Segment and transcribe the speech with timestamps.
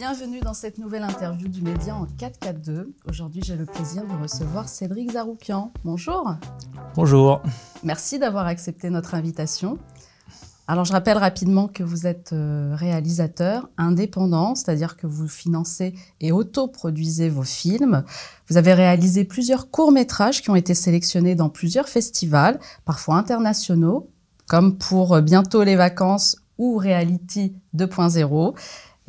[0.00, 2.94] Bienvenue dans cette nouvelle interview du Média en 442.
[3.06, 5.72] Aujourd'hui, j'ai le plaisir de recevoir Cédric Zaroukian.
[5.84, 6.36] Bonjour.
[6.94, 7.42] Bonjour.
[7.84, 9.76] Merci d'avoir accepté notre invitation.
[10.66, 15.92] Alors, je rappelle rapidement que vous êtes euh, réalisateur indépendant, c'est-à-dire que vous financez
[16.22, 18.02] et autoproduisez vos films.
[18.48, 24.08] Vous avez réalisé plusieurs courts-métrages qui ont été sélectionnés dans plusieurs festivals, parfois internationaux,
[24.48, 28.54] comme pour euh, Bientôt les vacances ou Reality 2.0.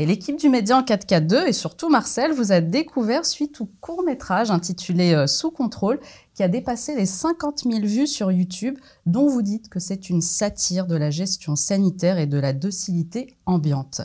[0.01, 4.01] Et l'équipe du Média en 4K2 et surtout Marcel vous a découvert suite au court
[4.01, 5.99] métrage intitulé euh, Sous contrôle
[6.33, 10.23] qui a dépassé les 50 000 vues sur YouTube, dont vous dites que c'est une
[10.23, 14.01] satire de la gestion sanitaire et de la docilité ambiante.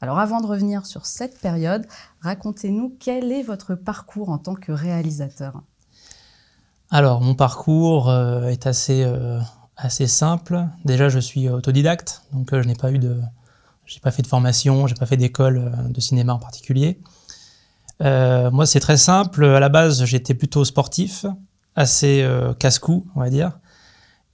[0.00, 1.88] Alors avant de revenir sur cette période,
[2.20, 5.60] racontez-nous quel est votre parcours en tant que réalisateur
[6.88, 9.40] Alors mon parcours euh, est assez, euh,
[9.76, 10.68] assez simple.
[10.84, 13.20] Déjà je suis autodidacte, donc je n'ai pas eu de
[13.92, 16.98] j'ai pas fait de formation, j'ai pas fait d'école euh, de cinéma en particulier.
[18.00, 19.44] Euh, moi, c'est très simple.
[19.44, 21.26] À la base, j'étais plutôt sportif,
[21.76, 23.58] assez euh, casse-cou, on va dire.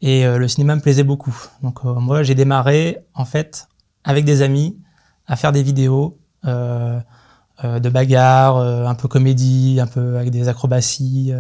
[0.01, 1.37] Et le cinéma me plaisait beaucoup.
[1.65, 3.67] Donc moi, j'ai démarré en fait
[4.05, 4.79] avec des amis
[5.27, 11.33] à faire des vidéos de bagarres, un peu comédie, un peu avec des acrobaties,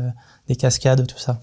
[0.49, 1.39] des cascades, tout ça.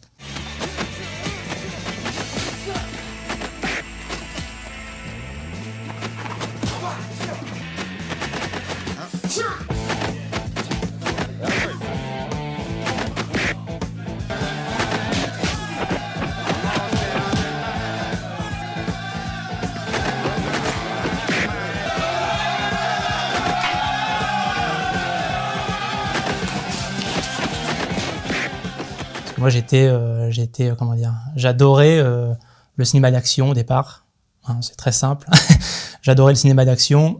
[29.66, 32.34] J'étais, euh, j'étais euh, comment dire, j'adorais euh,
[32.76, 34.06] le cinéma d'action au départ.
[34.48, 35.28] Hein, c'est très simple.
[36.02, 37.20] j'adorais le cinéma d'action,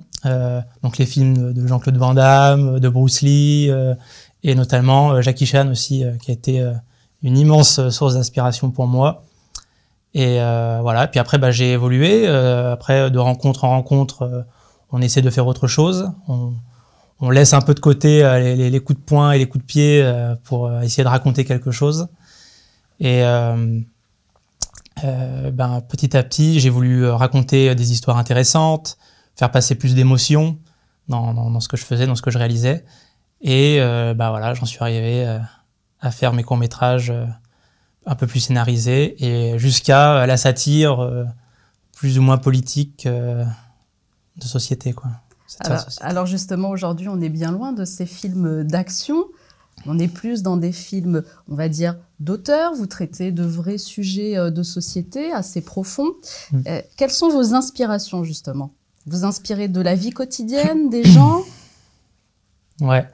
[0.84, 3.72] donc les films de Jean-Claude Van Damme, de Bruce Lee,
[4.44, 6.72] et notamment Jackie Chan aussi, qui a été
[7.22, 9.24] une immense source d'inspiration pour moi.
[10.16, 11.08] Et voilà.
[11.08, 12.28] Puis après, bah, j'ai évolué.
[12.28, 14.46] après, de rencontre en rencontre,
[14.92, 16.12] on essaie de faire autre chose.
[17.20, 19.68] On, laisse un peu de côté euh, les, coups de poing et les coups de
[19.68, 22.08] pied euh, pour euh, essayer de raconter quelque chose.
[23.00, 23.22] Et
[25.02, 28.98] ben, petit à petit, j'ai voulu raconter des histoires intéressantes,
[29.36, 30.58] faire passer plus d'émotions
[31.08, 32.86] dans, ce que je faisais, dans ce que je réalisais.
[33.42, 35.40] Et ben voilà, j'en suis arrivé
[36.00, 37.14] à faire mes courts métrages
[38.06, 41.26] un peu plus scénarisés et jusqu'à la satire
[41.94, 43.46] plus ou moins politique de
[44.46, 45.12] société, quoi.
[46.02, 49.26] Alors, justement, aujourd'hui, on est bien loin de ces films d'action.
[49.86, 52.74] On est plus dans des films, on va dire, d'auteur.
[52.74, 56.14] Vous traitez de vrais sujets euh, de société assez profonds.
[56.52, 56.60] Mm.
[56.68, 58.72] Euh, quelles sont vos inspirations, justement?
[59.06, 61.42] Vous inspirez de la vie quotidienne des gens?
[62.82, 63.08] Ouais.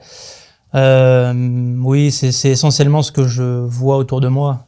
[0.74, 4.66] Euh, oui, c'est essentiellement ce que je vois autour de moi.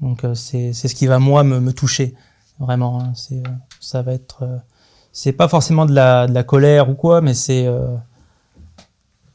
[0.00, 2.14] Donc, c'est ce qui va, moi, me, me toucher.
[2.58, 3.02] Vraiment.
[3.02, 3.12] Hein.
[3.80, 4.62] ça va être
[5.12, 7.94] c'est pas forcément de la, de la, colère ou quoi, mais c'est euh,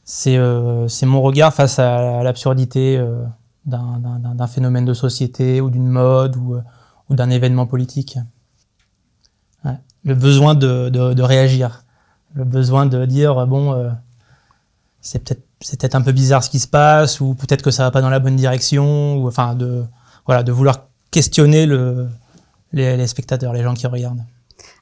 [0.08, 3.24] c'est mon regard face à, l'absurdité euh,
[3.66, 6.62] d'un phénomène de société ou d'une mode ou, euh,
[7.10, 8.18] ou d'un événement politique.
[9.66, 9.78] Ouais.
[10.04, 11.84] Le besoin de, de, de, réagir,
[12.32, 13.90] le besoin de dire bon, euh,
[15.02, 17.90] c'est peut-être peut-être un peu bizarre ce qui se passe ou peut-être que ça va
[17.90, 19.84] pas dans la bonne direction ou enfin de
[20.24, 22.08] voilà de vouloir questionner le,
[22.72, 24.22] les, les spectateurs, les gens qui regardent.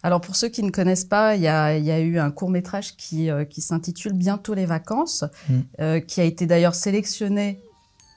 [0.06, 3.28] Alors pour ceux qui ne connaissent pas, il y a, eu un court métrage qui,
[3.28, 5.54] euh, s'intitule Bientôt les vacances, mm.
[5.80, 7.60] euh, qui a été d'ailleurs sélectionné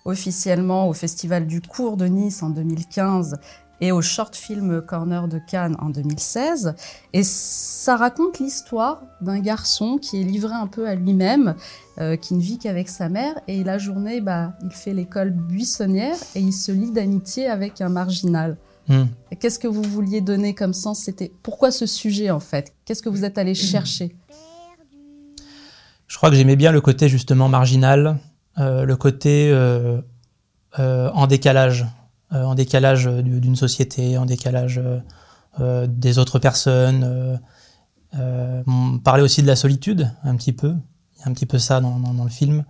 [0.06, 3.40] officiellement au Festival du cours de Nice en 2015
[3.82, 6.76] et au Short Film Corner de Cannes en 2016.
[7.14, 11.56] Et ça raconte l'histoire d'un garçon qui est livré un peu à lui-même,
[11.98, 13.34] euh, qui ne vit qu'avec sa mère.
[13.48, 17.90] Et la journée, bah, il fait l'école buissonnière et il se lie d'amitié avec un
[17.90, 18.58] marginal.
[18.90, 19.06] Hmm.
[19.40, 21.00] Qu'est-ce que vous vouliez donner comme sens?
[21.00, 22.74] C'était pourquoi ce sujet en fait?
[22.86, 24.16] Qu'est-ce que vous êtes allé chercher?
[26.08, 28.18] Je crois que j'aimais bien le côté justement marginal,
[28.58, 30.02] euh, le côté euh,
[30.80, 31.86] euh, en décalage,
[32.32, 34.82] en décalage d'une société, en décalage
[35.60, 37.40] des autres personnes.
[39.04, 40.76] parler aussi de la solitude un petit peu,
[41.16, 42.66] il y a un petit peu ça dans, dans le film.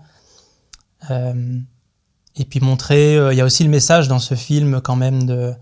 [1.09, 5.53] et puis montrer, il y a aussi le message dans ce film quand même de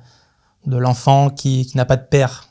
[0.67, 2.49] de l'enfant qui, qui n'a pas de père.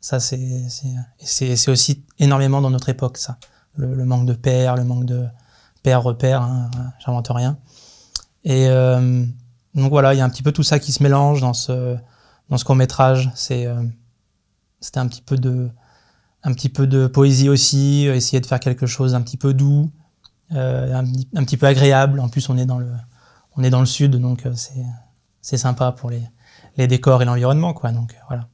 [0.00, 3.38] Ça, c'est aussi énormément dans notre époque, ça.
[3.76, 5.24] Le, manque de père, le manque de
[5.82, 7.56] père-repère, hein, j'invente rien.
[8.44, 9.24] Et euh,
[9.74, 11.96] donc voilà, il y a un petit peu tout ça qui se mélange dans ce,
[12.50, 13.30] dans ce court-métrage.
[13.52, 13.82] Euh,
[14.80, 15.70] c'était un petit peu de,
[16.42, 19.90] un petit peu de poésie aussi, essayer de faire quelque chose un petit peu doux,
[20.50, 22.18] un, un, petit peu agréable.
[22.18, 22.92] En plus, on est dans le,
[23.56, 24.46] on est dans le sud, donc
[25.40, 26.22] c'est sympa pour les,
[26.76, 27.92] les décors et l'environnement, quoi.
[27.92, 28.48] Donc voilà,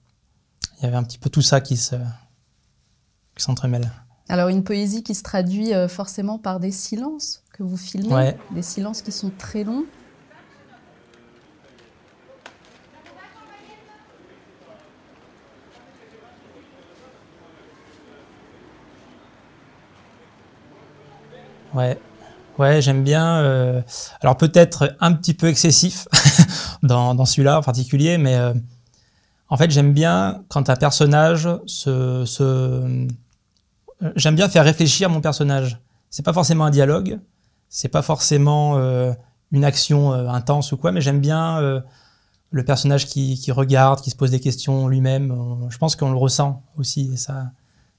[0.79, 1.97] il y avait un petit peu tout ça qui se,
[3.37, 3.91] qui s'entremêle.
[4.29, 9.01] Alors une poésie qui se traduit forcément par des silences que vous filmez, des silences
[9.01, 9.87] qui sont très longs.
[21.75, 21.99] Ouais,
[22.59, 23.39] ouais, j'aime bien.
[23.39, 23.81] Euh,
[24.21, 26.09] alors peut-être un petit peu excessif
[26.89, 28.53] dans, celui-là en particulier, mais euh,
[29.49, 32.25] en fait j'aime bien quand un personnage se.
[32.41, 33.07] Euh,
[34.17, 35.81] j'aime bien faire réfléchir mon personnage.
[36.11, 37.21] C'est pas forcément un dialogue,
[37.69, 38.79] c'est pas forcément
[39.53, 41.83] une action intense ou quoi, mais j'aime bien
[42.51, 45.67] le personnage qui, regarde, qui se pose des questions lui-même.
[45.69, 47.51] Je pense qu'on le ressent aussi, et ça,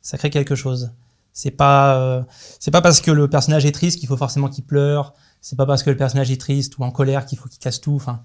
[0.01, 0.91] ça crée quelque chose.
[1.33, 2.23] C'est pas euh,
[2.59, 5.13] c'est pas parce que le personnage est triste qu'il faut forcément qu'il pleure.
[5.41, 7.79] C'est pas parce que le personnage est triste ou en colère qu'il faut qu'il casse
[7.79, 7.95] tout.
[7.95, 8.23] Enfin,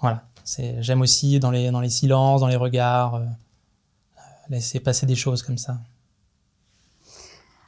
[0.00, 0.24] voilà.
[0.78, 3.24] J'aime aussi dans les dans les silences, dans les regards, euh,
[4.48, 5.78] laisser passer des choses comme ça.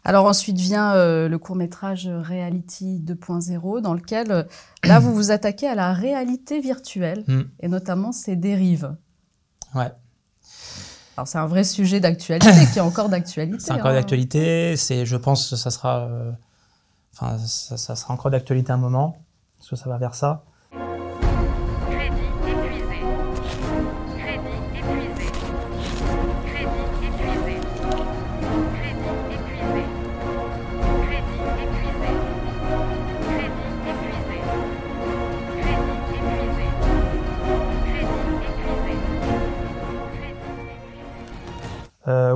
[0.05, 4.47] Alors ensuite vient euh, le court métrage Reality 2.0 dans lequel
[4.85, 7.43] là vous vous attaquez à la réalité virtuelle hmm.
[7.61, 8.95] et notamment ses dérives.
[9.75, 9.93] Ouais
[11.25, 13.59] c'est un vrai sujet d'actualité qui est encore d'actualité.
[13.61, 13.95] C'est encore hein.
[13.95, 14.77] d'actualité.
[14.77, 16.33] C'est, je pense que ça sera, euh,
[17.15, 19.17] enfin, ça, ça, sera encore d'actualité un moment,
[19.59, 20.45] parce que ça va vers ça.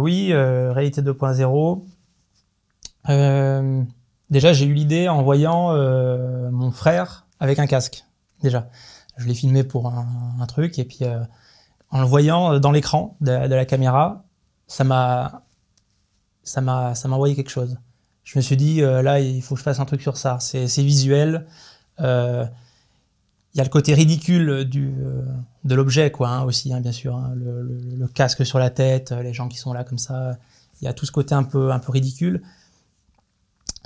[0.02, 1.82] Oui, euh, réalité 2.0.
[3.08, 3.82] Euh,
[4.30, 5.72] déjà, j'ai eu l'idée en voyant
[6.50, 8.04] mon frère avec un casque.
[8.42, 8.68] Déjà,
[9.16, 11.00] je l'ai filmé pour un, truc et puis
[11.90, 14.24] en le voyant dans l'écran de, la caméra,
[14.66, 15.44] ça m'a,
[16.42, 17.78] ça m'a, ça m'a envoyé quelque chose.
[18.24, 20.38] Je me suis dit là, il faut que je fasse un truc sur ça.
[20.40, 21.46] C'est, visuel
[23.54, 25.22] il y a le côté ridicule du, euh,
[25.64, 27.16] de l'objet, quoi, hein, aussi, hein, bien sûr.
[27.16, 27.62] Hein, le,
[27.96, 30.38] le, casque sur la tête, euh, les gens qui sont là comme ça.
[30.80, 32.42] Il y a tout ce côté un peu, un peu ridicule.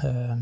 [0.05, 0.35] Euh,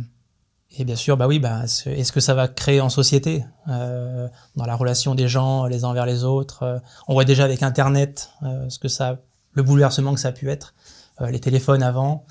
[0.76, 4.67] et bien sûr, bah oui, bah, est-ce que ça va créer en société, euh, dans
[4.67, 8.31] la relation des gens les uns vers les autres On voit déjà avec Internet
[8.69, 9.21] ce que ça,
[9.53, 10.75] le bouleversement que ça a pu être,
[11.21, 12.26] les téléphones avant.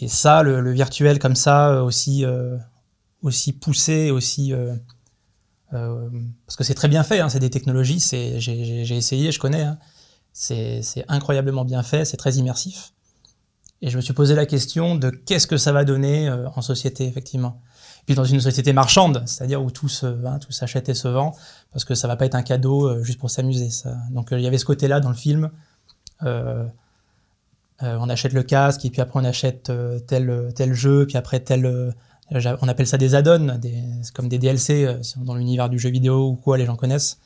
[0.00, 2.24] Et ça, le, le virtuel comme ça, aussi,
[3.22, 4.52] aussi poussé, aussi
[5.74, 6.08] euh,
[6.46, 9.78] parce que c'est très bien fait, hein, c'est des technologies, j'ai, essayé, je connais, hein.
[10.32, 12.92] c'est, incroyablement bien fait, c'est très immersif.
[13.80, 16.62] Et je me suis posé la question de qu'est-ce que ça va donner euh, en
[16.62, 17.60] société, effectivement.
[18.06, 21.36] Puis dans une société marchande, c'est-à-dire où tout s'achète et se vend,
[21.72, 23.68] parce que ça va pas être un cadeau euh, juste pour s'amuser.
[24.10, 25.50] Donc il y avait ce côté-là dans le film.
[26.22, 29.70] on achète le casque et puis après on achète
[30.06, 31.92] tel tel jeu, puis après tel
[32.30, 33.58] on appelle ça des add-ons,
[34.02, 37.18] c'est comme des DLC euh, dans l'univers du jeu vidéo ou quoi, les gens connaissent.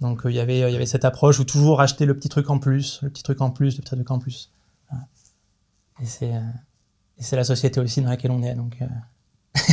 [0.00, 2.28] Donc euh, il y avait, il y avait cette approche où toujours acheter le petit
[2.28, 4.50] truc en plus, le petit truc en plus, le petit truc en plus.
[6.02, 6.40] Et c'est, euh,
[7.18, 8.54] c'est la société aussi dans laquelle on est.
[8.54, 8.78] Donc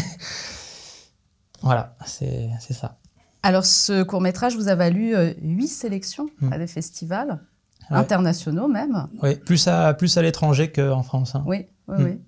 [1.61, 2.97] voilà, c'est, ça.
[3.41, 6.53] Alors ce court métrage vous a valu huit sélections hmm.
[6.53, 7.41] à des festivals
[7.89, 9.09] internationaux même.
[9.21, 11.35] Oui, plus à plus à l'étranger qu'en France.
[11.35, 11.43] Hein.
[11.45, 12.19] Oui, oui, oui.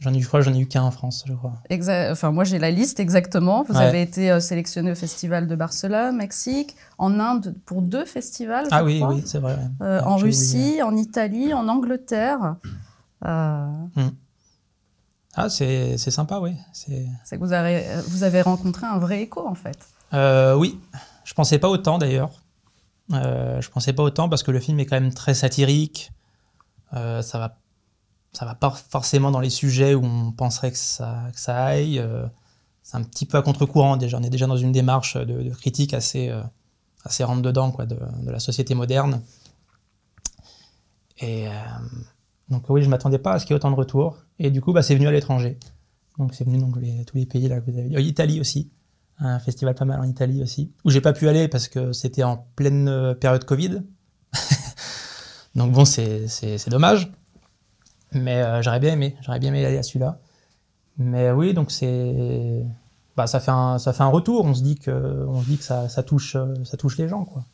[0.00, 1.60] J'en ai eu, je crois, j'en ai eu qu'un en France, je crois.
[2.10, 3.62] Enfin, moi, j'ai la liste exactement.
[3.64, 8.66] Vous avez été euh, sélectionné au Festival de Barcelone, Mexique, en Inde pour deux festivals.
[8.70, 9.58] Ah oui, oui, c'est vrai.
[9.82, 12.56] Euh, en Russie, en Italie, en Angleterre.
[13.26, 13.66] Euh...
[13.94, 14.10] Hmm.
[15.34, 16.56] Ah, c'est sympa, oui.
[16.72, 19.78] C'est que vous avez, vous avez rencontré un vrai écho, en fait.
[20.12, 20.80] Euh, oui,
[21.24, 22.30] je pensais pas autant d'ailleurs.
[23.12, 26.12] Euh, je pensais pas autant parce que le film est quand même très satirique.
[26.94, 27.58] Euh, ça va
[28.32, 31.98] ça va pas forcément dans les sujets où on penserait que ça, aille.
[31.98, 32.26] Euh,
[32.82, 34.18] c'est un petit peu à contre-courant déjà.
[34.18, 36.42] On est déjà dans une démarche de, critique assez, euh,
[37.04, 39.22] assez rentre dedans quoi, de, la société moderne.
[41.18, 41.52] Et euh,
[42.48, 44.18] donc oui, je m'attendais pas à ce qu'il y ait autant de retours.
[44.38, 45.58] Et du coup, bah, c'est venu à l'étranger.
[46.18, 48.02] Donc c'est venu les, tous les pays là que vous avez.
[48.02, 48.70] Italie aussi,
[49.18, 52.22] un festival pas mal en Italie aussi, où j'ai pas pu aller parce que c'était
[52.22, 53.82] en pleine période Covid.
[55.54, 56.28] donc bon, c'est
[56.68, 57.10] dommage.
[58.12, 60.18] Mais euh, j'aurais bien aimé, j'aurais bien aimé aller à celui-là.
[60.98, 62.64] Mais oui, donc c'est,
[63.16, 64.44] bah, ça fait un, ça fait un retour.
[64.44, 67.24] On se dit que, on se dit que ça, ça touche, ça touche les gens,
[67.24, 67.44] quoi.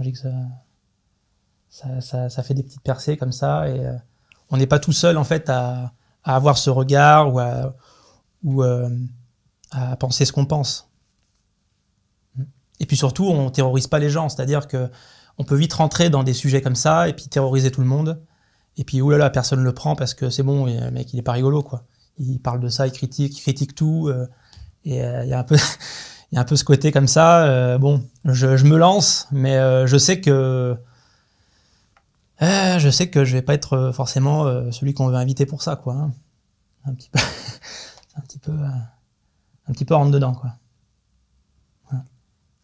[0.00, 3.68] On dit que ça, ça, ça, fait des petites percées comme ça.
[3.68, 3.80] Et
[4.50, 5.92] on n'est pas tout seul, en fait, à,
[6.24, 7.74] à avoir ce regard ou à,
[8.44, 10.88] ou, à penser ce qu'on pense.
[12.80, 14.90] Et puis surtout, on terrorise pas les gens, c'est-à-dire que
[15.38, 18.20] on peut vite rentrer dans des sujets comme ça et puis terroriser tout le monde.
[18.78, 21.22] Et puis oulala, personne ne le prend parce que c'est bon, le mec il est
[21.22, 21.84] pas rigolo quoi.
[22.18, 24.08] Il parle de ça, il critique, il critique tout.
[24.08, 24.26] Euh,
[24.84, 25.56] et euh, il y a un peu,
[26.32, 27.44] y a un peu ce côté comme ça.
[27.44, 29.56] Euh, bon, je, je, me lance, mais
[29.86, 30.76] je sais que
[32.40, 35.94] je sais que je vais pas être forcément celui qu'on veut inviter pour ça quoi.
[35.94, 36.12] Hein.
[36.84, 37.18] Un petit peu,
[38.16, 40.52] un petit peu, un petit peu rentre dedans quoi.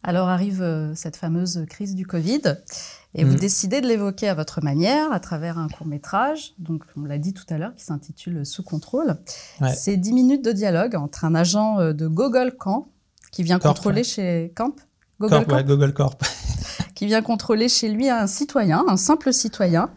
[0.07, 2.43] Alors arrive euh, cette fameuse crise du Covid
[3.15, 3.41] et vous mm.
[3.41, 7.33] décidez de l'évoquer à votre manière à travers un court métrage, donc on l'a dit
[7.33, 9.17] tout à l'heure, qui s'intitule Sous contrôle.
[9.75, 12.89] C'est 10 minutes de dialogue entre un agent euh, de Google Camp
[13.33, 14.75] qui vient contrôler chez Camp?
[15.21, 16.23] Google Corp, Google Corp.
[16.95, 19.89] qui vient contrôler chez lui un citoyen, un simple citoyen.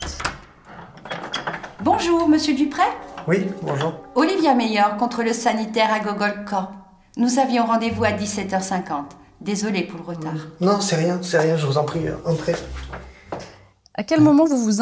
[1.83, 2.83] Bonjour, monsieur Dupré
[3.27, 3.93] Oui, bonjour.
[4.15, 6.71] Olivia Meyer, contrôle sanitaire à Google Corp.
[7.17, 9.26] Nous avions rendez-vous à 17h50.
[9.41, 10.33] Désolée pour le retard.
[10.61, 12.55] Non, c'est rien, c'est rien, je vous en prie, euh, entrez.
[13.93, 14.81] À quel moment vous vous,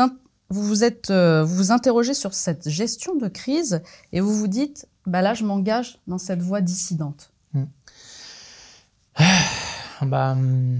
[0.49, 3.81] vous, vous, êtes, euh, vous vous interrogez sur cette gestion de crise
[4.13, 7.31] et vous vous dites, bah là, je m'engage dans cette voie dissidente?
[7.53, 7.65] Hmm.
[10.03, 10.79] bah, hmm,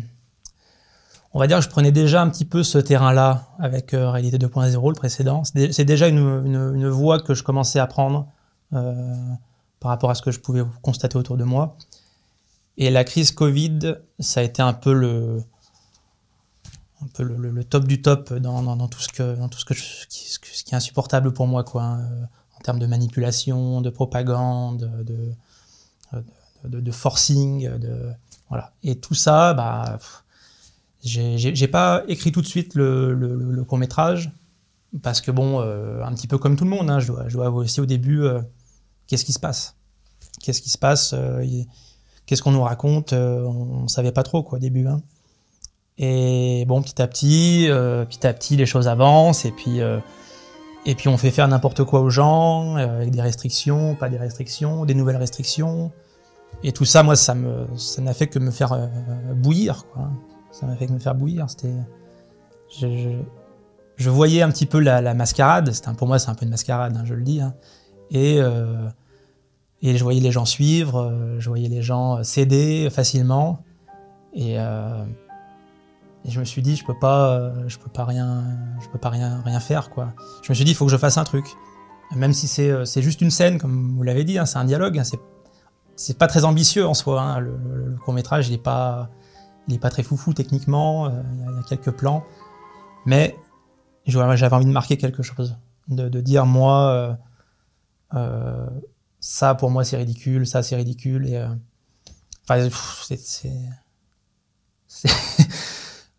[1.34, 4.38] On va dire que je prenais déjà un petit peu ce terrain-là avec euh, Réalité
[4.38, 5.44] 2.0, le précédent.
[5.44, 8.27] C'est déjà une, une, une, voie que je commençais à prendre
[8.72, 11.77] par rapport à ce que je pouvais constater autour de moi.
[12.77, 15.44] Et la crise Covid, ça a été un peu le,
[17.63, 22.08] top du top dans, tout ce qui, est insupportable pour moi, quoi, hein,
[22.58, 24.91] en termes de manipulation, de propagande,
[26.63, 28.13] de, forcing, de
[28.50, 28.74] voilà.
[28.84, 29.98] Et tout ça, bah,
[31.03, 34.32] j'ai pas écrit tout de suite le, court métrage
[35.01, 37.34] parce que bon, euh, un petit peu comme tout le monde, hein, je, dois, je
[37.34, 38.41] dois aussi au début, euh,
[39.08, 39.75] qu'est-ce qui se passe?
[40.41, 41.13] Qu'est-ce qui se passe?
[41.13, 41.46] Euh,
[42.25, 44.88] qu'est-ce qu'on nous raconte euh, On ne savait pas trop quoi au début.
[44.88, 45.01] Hein.
[45.98, 50.00] Et bon, petit à petit, euh, petit à petit, les choses avancent et puis euh,
[50.86, 54.86] et puis on fait faire n'importe quoi aux gens avec des restrictions, pas des restrictions,
[54.86, 55.91] des nouvelles restrictions.
[56.63, 58.89] Et tout ça, moi, ça me, ça n'a fait que me faire
[59.34, 59.86] bouillir.
[60.51, 61.48] Ça m'a fait que me faire bouillir.
[62.79, 63.17] Je,
[63.96, 65.72] je, voyais un petit peu la, la mascarade.
[65.98, 67.41] Pour moi, c'est un peu une mascarade, hein, je le dis.
[67.41, 67.55] Hein.
[68.12, 68.39] Et
[69.86, 73.63] et je voyais les gens suivre, euh, je voyais les gens euh, céder facilement.
[74.34, 75.06] Et, euh,
[76.25, 78.44] et je me suis dit, je peux pas, je peux pas rien,
[78.82, 80.13] je peux pas rien, rien faire quoi.
[80.42, 81.46] Je me suis dit, il faut que je fasse un truc,
[82.15, 84.98] même si c'est, juste une scène, comme vous l'avez dit, hein, c'est un dialogue.
[84.98, 85.04] Hein,
[85.96, 87.22] c'est, pas très ambitieux en soi.
[87.22, 89.10] Hein, le, court métrage, il est pas,
[89.68, 91.10] il est pas très foufou techniquement.
[91.10, 92.25] Il y, a quelques plans,
[93.06, 93.38] mais
[94.08, 95.58] j'avais envie de marquer quelque chose,
[95.89, 97.20] de, dire moi.
[98.15, 98.65] Euh,
[99.25, 101.48] ça pour moi c'est ridicule, ça c'est ridicule et euh,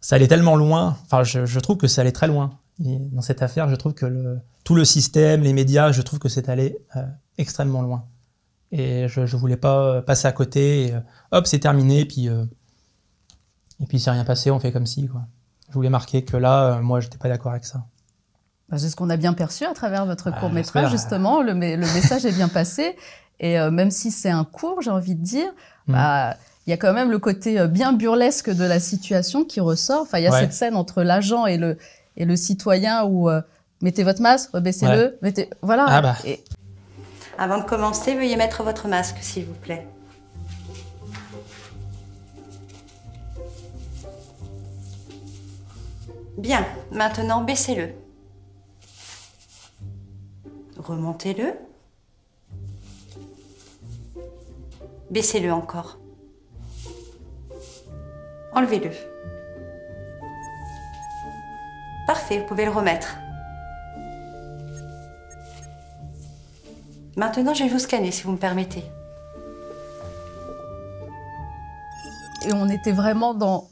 [0.00, 0.98] ça allait tellement loin.
[1.04, 3.68] Enfin je, trouve que ça allait très loin dans cette affaire.
[3.68, 7.06] Je trouve que tout le système, les médias, je trouve que c'est allé euh,
[7.38, 8.06] extrêmement loin
[8.72, 10.86] et je, je voulais pas passer à côté.
[10.86, 14.86] Et, euh, hop c'est terminé et puis et puis c'est rien passé, on fait comme
[14.86, 15.08] si.
[15.68, 17.86] Je voulais marquer que là moi j'étais pas d'accord avec ça.
[18.68, 21.40] Bah, c'est ce qu'on a bien perçu à travers votre ah, court métrage, justement.
[21.42, 22.96] Le, le, message est bien passé.
[23.38, 25.50] Et euh, même si c'est un cours, j'ai envie de dire,
[25.86, 25.92] mm.
[25.92, 29.60] bah, il y a quand même le côté euh, bien burlesque de la situation qui
[29.60, 30.02] ressort.
[30.02, 31.78] Enfin, il y a cette scène entre l'agent et le,
[32.16, 33.40] et le citoyen où euh,
[33.82, 35.86] mettez votre masque, rebaissez-le, mettez, voilà.
[35.88, 36.16] Ah bah.
[36.24, 36.42] et...
[37.38, 39.86] Avant de commencer, veuillez mettre votre masque, s'il vous plaît.
[46.38, 48.05] Bien, maintenant baissez-le.
[50.78, 51.54] Remontez-le.
[55.10, 55.98] Baissez-le encore.
[58.52, 58.90] Enlevez-le.
[62.06, 63.16] Parfait, vous pouvez le remettre.
[67.16, 68.84] Maintenant, je vais vous scanner si vous me permettez.
[72.46, 73.68] Et on était vraiment dans,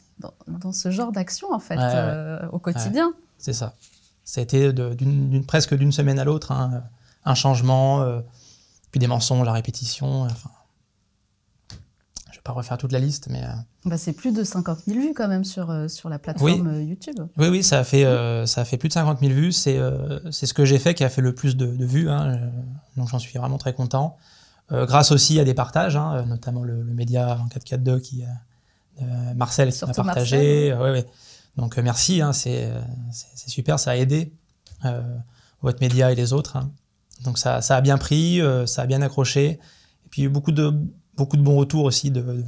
[0.49, 3.13] dans, ce genre d'action, en fait, euh, au quotidien.
[3.39, 3.75] c'est ça.
[4.25, 6.53] Ça a été d'une presque d'une semaine à l'autre.
[6.53, 6.83] Hein
[7.25, 8.21] un changement, euh,
[8.91, 10.23] puis des mensonges, la répétition.
[10.23, 10.51] Enfin,
[12.31, 13.43] je vais pas refaire toute la liste, mais.
[13.43, 13.53] Euh,
[13.85, 17.17] bah, c'est plus de 50 000 vues quand même sur, euh, sur la plateforme YouTube.
[17.37, 18.05] Oui, oui, ça a fait,
[18.47, 19.53] ça a fait plus de 50 000 vues.
[19.53, 19.79] C'est
[20.31, 22.11] c'est ce que j'ai fait qui a fait le plus de, vues.
[22.11, 22.39] Hein,
[22.97, 24.17] donc j'en suis vraiment très content.
[24.71, 28.25] grâce aussi à des partages, hein, notamment le, média en 442 qui
[29.35, 30.73] Marcel qui a partagé.
[30.75, 31.07] Ouais, ouais.
[31.57, 32.71] Donc merci, hein, c'est
[33.13, 34.33] c'est super, ça a aidé
[35.63, 36.57] votre média et les autres.
[36.57, 36.71] hein.
[37.23, 39.51] Donc ça, a bien pris, euh, ça a bien accroché.
[40.05, 40.73] Et puis beaucoup de,
[41.17, 42.45] beaucoup de bons retours aussi de,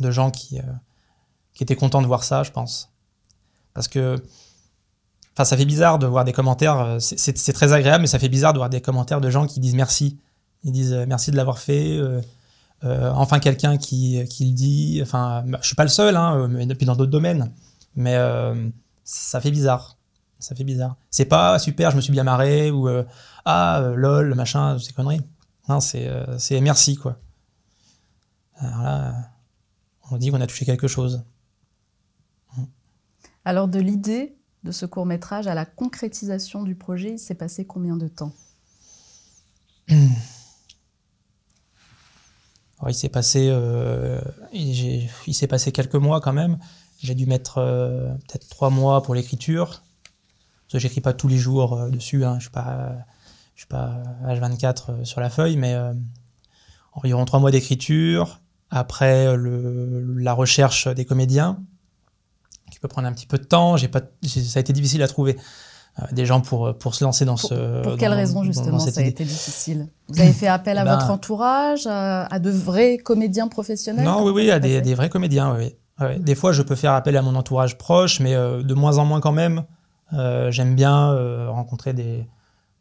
[0.00, 0.62] de, gens qui, euh,
[1.54, 2.90] qui étaient contents de voir ça, je pense.
[3.72, 4.16] Parce que
[5.42, 8.52] ça fait bizarre de voir des commentaires, euh, c'est- très agréable, mais ça fait bizarre
[8.52, 10.18] de voir des commentaires de gens qui disent merci.
[10.64, 11.96] Ils disent euh, merci de l'avoir fait.
[11.96, 12.20] euh,
[12.84, 14.98] euh, enfin quelqu'un qui, qui le dit.
[15.02, 16.48] Enfin, bah, je suis pas le seul, hein,
[16.82, 17.50] dans d'autres domaines.
[17.96, 18.68] Mais euh,
[19.04, 19.96] ça fait bizarre.
[20.38, 20.96] Ça fait bizarre.
[21.10, 23.04] C'est pas super, je me suis bien marré ou euh,
[23.44, 25.22] ah euh, lol machin, ces conneries.
[25.68, 27.18] Non, c'est euh, c'est merci quoi.
[28.56, 29.14] Alors là,
[30.10, 31.24] on dit qu'on a touché quelque chose.
[33.44, 37.66] Alors de l'idée de ce court métrage à la concrétisation du projet, il s'est passé
[37.66, 38.32] combien de temps?
[42.78, 43.52] Alors, il s'est passé,
[44.52, 46.58] il, j'ai- il s'est passé quelques mois quand même.
[47.04, 49.66] J'ai dû mettre euh, peut-être trois mois pour l'écriture.
[50.66, 52.24] Parce que j'écris pas tous les jours euh, dessus.
[52.24, 52.36] Hein.
[52.38, 52.96] Je suis pas,
[53.54, 55.76] je suis pas H24 euh, sur la feuille, mais
[56.94, 58.40] environ trois mois d'écriture.
[58.70, 61.58] Après le, la recherche des comédiens,
[62.72, 63.76] qui peut prendre un petit peu de temps.
[63.76, 65.36] J'ai pas, j'ai- ça a été difficile à trouver
[66.10, 67.82] des gens pour pour se lancer dans Pour, ce.
[67.82, 69.10] pour quelle dans- raison dans- dans justement ça a idée.
[69.10, 69.88] été difficile?
[70.08, 74.04] Vous avez fait appel à ben- votre entourage, à, à de vrais comédiens professionnels?
[74.04, 75.54] Non, oui, oui, à des, des vrais comédiens.
[75.56, 75.76] Oui.
[76.00, 79.04] Des fois, je peux faire appel à mon entourage proche, mais euh, de moins en
[79.04, 79.64] moins quand même.
[80.12, 82.26] Euh, J'aime bien euh, rencontrer des,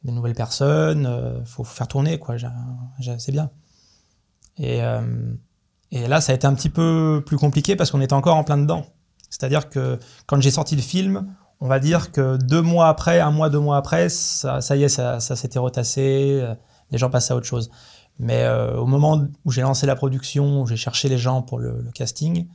[0.03, 1.37] nouvelles personnes.
[1.39, 2.35] Il faut, faire tourner, quoi.
[3.19, 3.51] C'est bien.
[4.57, 8.43] Et, là, ça a été un petit peu plus compliqué parce qu'on était encore en
[8.43, 8.85] plein dedans.
[9.29, 11.27] C'est-à-dire que quand j'ai sorti le film,
[11.59, 14.89] on va dire que deux mois après, un mois, deux mois après, ça, y est,
[14.89, 16.43] ça, s'était retassé.
[16.91, 17.69] Les gens passaient à autre chose.
[18.19, 21.85] Mais au moment où j'ai lancé la production, où j'ai cherché les gens pour le
[21.93, 22.47] casting,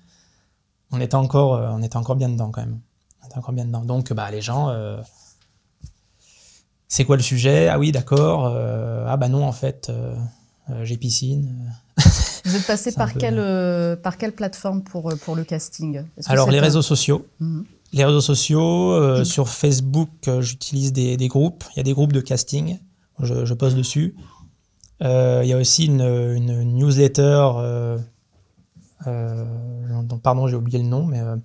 [0.92, 2.80] on était encore, euh, on était encore bien dedans quand même.
[3.22, 3.84] On était encore bien dedans.
[3.84, 4.98] Donc, bah, les gens, euh,
[6.88, 7.68] c'est quoi le sujet?
[7.68, 8.46] Ah oui, d'accord.
[8.46, 9.90] euh, ah bah non, en fait,
[10.82, 11.54] j'ai piscine.
[12.44, 16.02] Vous êtes passé par peu- quelle, par quelle plateforme pour, pour le casting?
[16.26, 17.26] Alors, c'est les réseaux sociaux.
[17.40, 17.64] Mhm.
[17.92, 19.24] Les réseaux sociaux, Mhm.
[19.24, 20.08] sur Facebook,
[20.40, 21.64] j'utilise des, des groupes.
[21.74, 22.78] Il y a des groupes de casting.
[23.20, 24.14] Je, je poste dessus.
[25.00, 27.50] Il y a aussi une, une newsletter.
[29.06, 29.44] Euh,
[29.90, 31.36] euh, pardon, j'ai oublié le nom, mais euh,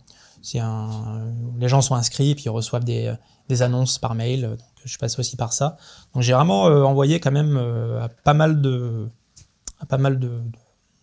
[0.41, 1.31] c'est un.
[1.59, 3.13] Les gens sont inscrits et puis ils reçoivent des,
[3.49, 4.41] des annonces par mail.
[4.43, 5.77] Donc, je passe aussi par ça.
[6.13, 9.07] Donc, j'ai vraiment euh, envoyé quand même euh, à pas mal de,
[9.79, 10.41] à pas mal de,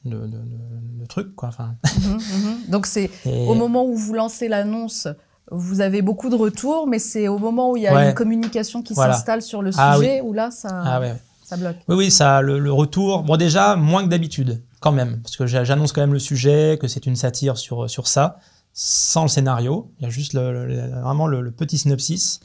[0.05, 1.49] de, de- de- de trucs, quoi.
[1.51, 2.57] Enfin, Mhm, mhm.
[2.71, 5.09] Donc c'est et- au moment où vous lancez l'annonce,
[5.53, 8.09] vous avez beaucoup de retours, mais c'est au moment où il y a Ouais.
[8.09, 9.15] une communication qui Voilà.
[9.15, 11.15] s'installe sur le Ah sujet où là ça, Ah ouais.
[11.43, 11.77] ça bloque.
[11.89, 13.23] Oui, oui, ça, le, le retour.
[13.25, 16.79] Bon, déjà, moins que d'habitude, quand même, parce que j'a- j'annonce quand même le sujet,
[16.81, 18.39] que c'est une satire sur, sur ça,
[18.73, 19.93] sans le scénario.
[19.99, 22.41] Il y a juste le, le- le- vraiment le, le petit synopsis.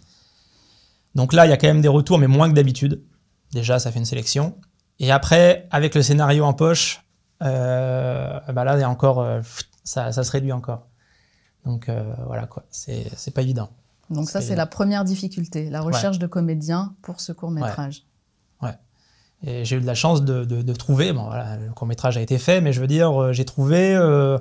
[1.15, 3.01] Donc là, il y a quand même des retours, mais moins que d'habitude.
[3.53, 4.57] Déjà, ça fait une sélection.
[4.99, 7.03] Et après, avec le scénario en poche,
[7.41, 9.41] euh, bah là, il y a encore, euh,
[9.83, 10.87] ça, ça se réduit encore.
[11.65, 13.69] Donc euh, voilà quoi, c'est c'est pas évident.
[14.11, 18.03] Donc ça C'est- c'est la première difficulté, la recherche de comédiens pour ce court métrage.
[19.47, 22.73] Et j'ai eu de la chance de, trouver, le court métrage a été fait, mais
[22.73, 24.39] je veux dire, euh, j'ai trouvé, euh,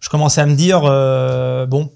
[0.00, 1.90] je commençais à me dire, euh, bon,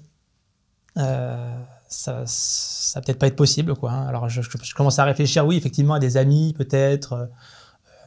[0.95, 3.91] ça, ça va peut-être pas être possible, quoi.
[3.91, 4.05] hein.
[4.05, 7.29] Alors je, je, commençais à réfléchir, oui, effectivement, à des amis, peut-être,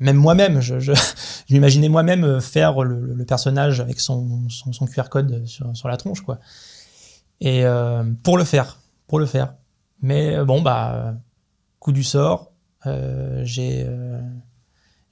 [0.00, 0.92] même moi-même, je,
[1.50, 4.46] m'imaginais moi-même faire le, personnage avec son,
[4.92, 6.38] QR code sur, sur la tronche, quoi.
[7.40, 7.64] Et
[8.22, 9.54] pour le faire, pour le faire.
[10.02, 11.14] Mais bon, bah,
[11.78, 12.54] coup du sort,
[13.44, 14.20] j'ai euh,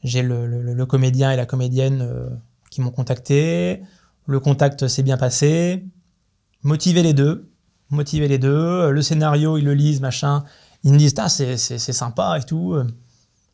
[0.03, 2.29] j'ai le, le- le comédien et la comédienne euh,
[2.71, 3.83] qui m'ont contacté.
[4.27, 5.85] Le contact s'est bien passé.
[6.63, 7.51] Motiver les deux.
[7.91, 8.91] Motiver les deux.
[8.91, 10.45] Le scénario, ils le lisent, machin.
[10.85, 12.77] Ils me disent, Ah, c'est sympa et tout.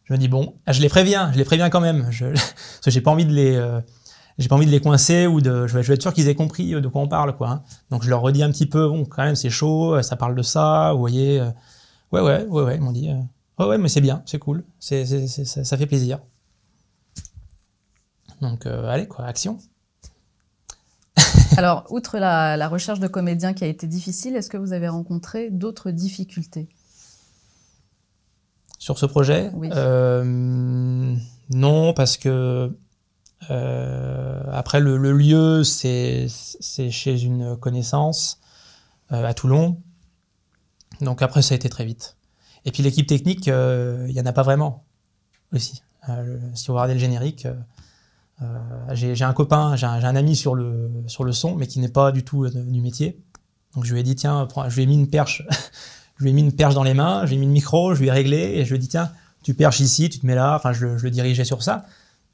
[0.05, 2.05] Je me dis, bon, ah, je les préviens, je les préviens quand même.
[2.21, 3.55] Parce que j'ai pas envie de les.
[3.57, 3.81] euh,
[4.39, 5.67] j'ai pas envie de les coincer ou de.
[5.67, 7.51] Je vais, être sûr qu'ils aient compris de quoi on parle, quoi.
[7.51, 7.63] hein.
[7.91, 10.43] Donc je leur redis un petit peu, bon, quand même, c'est chaud, ça parle de
[10.43, 11.41] ça, vous voyez.
[11.41, 11.51] euh,
[12.13, 13.11] ouais, ouais, ouais, ouais, ils m'ont dit.
[13.11, 13.17] euh,
[13.59, 16.21] Ouais, ouais, mais c'est bien, c'est cool, c'est, ça, ça fait plaisir.
[18.41, 19.59] Donc, euh, allez, quoi, action.
[21.57, 24.89] Alors, outre la, la recherche de comédiens qui a été difficile, est-ce que vous avez
[24.89, 26.69] rencontré d'autres difficultés?
[28.79, 29.51] Sur ce projet?
[29.55, 29.71] Oui.
[29.73, 31.17] Euh,
[31.51, 32.77] Non, parce que
[33.51, 38.39] euh, après, le, le lieu, c'est, c'est chez une connaissance
[39.11, 39.81] euh, à Toulon.
[41.01, 42.18] Donc, après, ça a été très vite.
[42.65, 44.85] Et puis, l'équipe technique, euh, il y en a pas vraiment
[45.53, 45.83] aussi.
[46.09, 47.55] Euh, si vous regardez le générique, euh,
[48.43, 48.45] euh,
[48.93, 51.81] j'ai, j'ai un copain, j'ai un, j'ai ami sur le, sur le son, mais qui
[51.81, 53.21] n'est pas du tout euh, du métier.
[53.75, 55.45] Donc je lui ai dit, tiens, je lui ai mis une perche,
[56.17, 57.95] je lui ai mis une perche dans les mains, je lui ai mis le micro,
[57.95, 59.11] je lui ai réglé, et je lui ai dit, tiens,
[59.43, 61.85] tu perches ici, tu te mets là, enfin, je, le- dirigeais sur ça.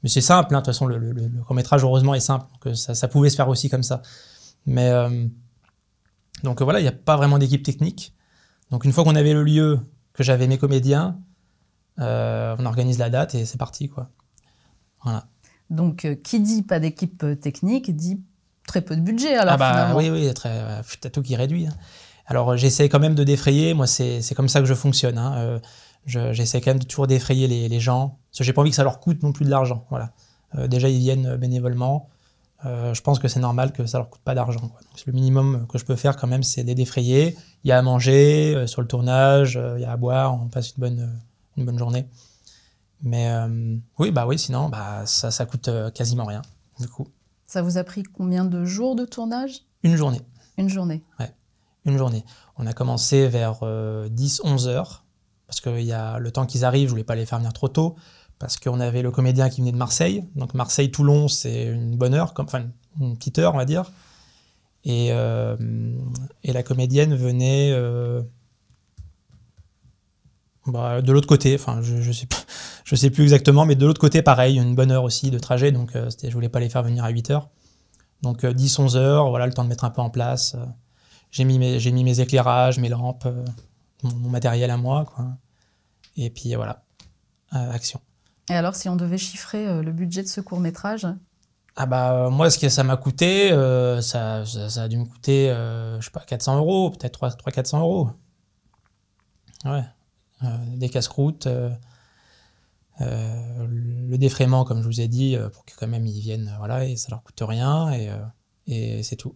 [0.03, 2.75] Mais c'est simple, hein, de toute façon, le, le- court-métrage, heureusement, est simple, donc euh,
[2.75, 4.01] ça, pouvait se faire aussi comme ça.
[4.65, 5.27] Mais, euh,
[6.43, 8.13] donc euh, voilà, il n'y a pas vraiment d'équipe technique.
[8.71, 9.79] Donc une fois qu'on avait le lieu,
[10.15, 11.17] que j'avais mes comédiens,
[11.99, 14.09] euh, on organise la date et c'est parti, quoi.
[15.03, 15.25] Voilà.
[15.69, 18.19] Donc, euh, qui dit pas d'équipe euh, technique dit
[18.67, 19.97] très peu de budget alors ah bah finalement.
[19.97, 21.67] oui, oui, très, t'as tout qui réduit.
[21.67, 21.73] hein.
[22.27, 25.17] Alors j'essaie quand même de défrayer, moi c'est c'est comme ça que je fonctionne.
[25.19, 25.35] hein.
[25.37, 25.59] Euh,
[26.07, 28.71] je- j'essaie quand même de toujours défrayer les, les gens, parce que j'ai pas envie
[28.71, 29.85] que ça leur coûte non plus de l'argent.
[29.89, 30.11] Voilà.
[30.67, 32.09] Déjà ils viennent bénévolement.
[32.65, 34.71] Euh, je pense que c'est normal que ça leur coûte pas d'argent.
[35.05, 37.37] le minimum que je peux faire quand même, c'est les défrayer.
[37.63, 40.33] Il y a à manger euh, sur le tournage, euh, il y a à boire,
[40.33, 41.19] on passe une bonne,
[41.57, 42.07] une bonne journée.
[43.03, 43.29] Mais
[43.99, 46.41] oui, bah oui, sinon bah, ça, ça coûte quasiment rien.
[46.79, 47.07] Du coup,
[47.45, 49.61] Ça vous a pris combien de jours de tournage?
[49.83, 50.21] Une journée.
[50.57, 51.03] Une journée.
[51.85, 52.25] une journée.
[52.57, 55.05] On a commencé vers 10-11 heures,
[55.45, 57.67] parce que y a le temps qu'ils arrivent, je voulais pas les faire venir trop
[57.67, 57.95] tôt,
[58.39, 60.25] parce qu'on avait le comédien qui venait de Marseille.
[60.35, 62.65] Donc Marseille-Toulon, c'est une bonne heure, enfin
[62.99, 63.91] une petite heure, on va dire.
[64.83, 65.55] Et, euh,
[66.43, 68.21] et la comédienne venait euh,
[70.67, 72.27] bah, de l'autre côté, enfin je, je sais
[72.95, 75.95] sais plus exactement, mais de l'autre côté, pareil, une bonne heure aussi de trajet, donc
[75.95, 77.49] euh, je voulais pas les faire venir à 8 heures.
[78.21, 80.55] Donc 10-11 heures, voilà, le temps de mettre un peu en place.
[80.55, 80.65] euh,
[81.31, 83.45] j'ai mis mes, mis mes éclairages, mes lampes, euh,
[84.03, 85.25] mon, mon matériel à moi, quoi.
[86.17, 86.83] Et puis voilà,
[87.53, 87.99] Euh, action.
[88.49, 91.07] Et alors, si on devait chiffrer euh, le budget de ce court métrage,
[91.77, 94.97] Ah bah euh, moi, ce que ça m'a coûté, euh, ça, ça, ça a dû
[94.97, 98.09] me coûter, euh, je sais pas, 400 euros, peut-être 300-400 euros.
[99.65, 99.83] Ouais.
[100.43, 101.47] Euh, des casse-croûtes,
[102.99, 106.95] le défraiement, comme je vous ai dit, pour que quand même ils viennent, voilà, et
[106.97, 108.09] ça leur coûte rien, et,
[108.67, 109.35] et c'est tout.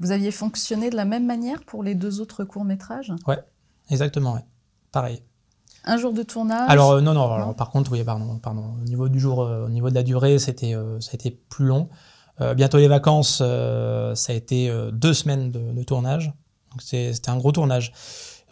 [0.00, 3.12] vous aviez fonctionné de la même manière pour les deux autres courts métrages
[3.90, 4.44] Exactement, ouais.
[4.92, 5.22] Pareil.
[5.88, 8.74] Un jour de tournage Alors euh, non, non, alors, par contre, oui, pardon, pardon.
[8.80, 11.30] Au niveau du jour, euh, au niveau de la durée, c'était, euh, ça a été
[11.48, 11.88] plus long.
[12.54, 16.26] Bientôt les vacances, ça a été deux semaines de, de tournage.
[16.70, 17.92] Donc c'était un gros tournage.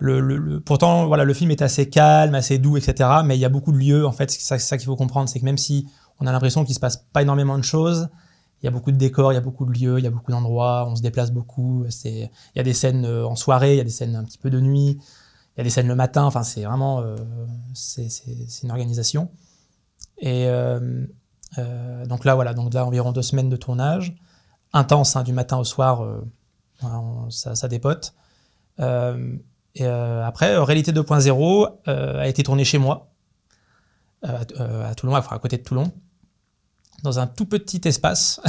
[0.01, 3.09] Le, le- le- pourtant, voilà, le film est assez calme, assez doux, etc.
[3.25, 4.05] Mais il y a beaucoup de lieux.
[4.05, 5.87] En fait, c'est ça, ça qu'il faut comprendre, c'est que même si
[6.19, 8.09] on a l'impression qu'il se passe pas énormément de choses,
[8.61, 10.11] il y a beaucoup de décors, il y a beaucoup de lieux, il y a
[10.11, 11.85] beaucoup d'endroits, on se déplace beaucoup.
[12.05, 14.51] Il y a des scènes en soirée, il y a des scènes un petit peu
[14.51, 14.99] de nuit,
[15.59, 16.25] y a des scènes le matin.
[16.25, 17.17] Enfin, c'est vraiment, euh,
[17.75, 18.09] c'est,
[18.63, 19.31] une organisation.
[20.19, 21.07] Et euh,
[21.59, 24.15] euh, donc là, voilà, donc environ deux semaines de tournage,
[24.73, 26.07] intense, hein, du matin au soir,
[27.31, 28.15] ça, dépote.
[28.79, 33.13] Et après, Réalité 2.0 euh, a été tourné chez moi,
[34.23, 35.93] à, Toulon, à côté de Toulon,
[37.03, 38.41] dans un tout petit espace.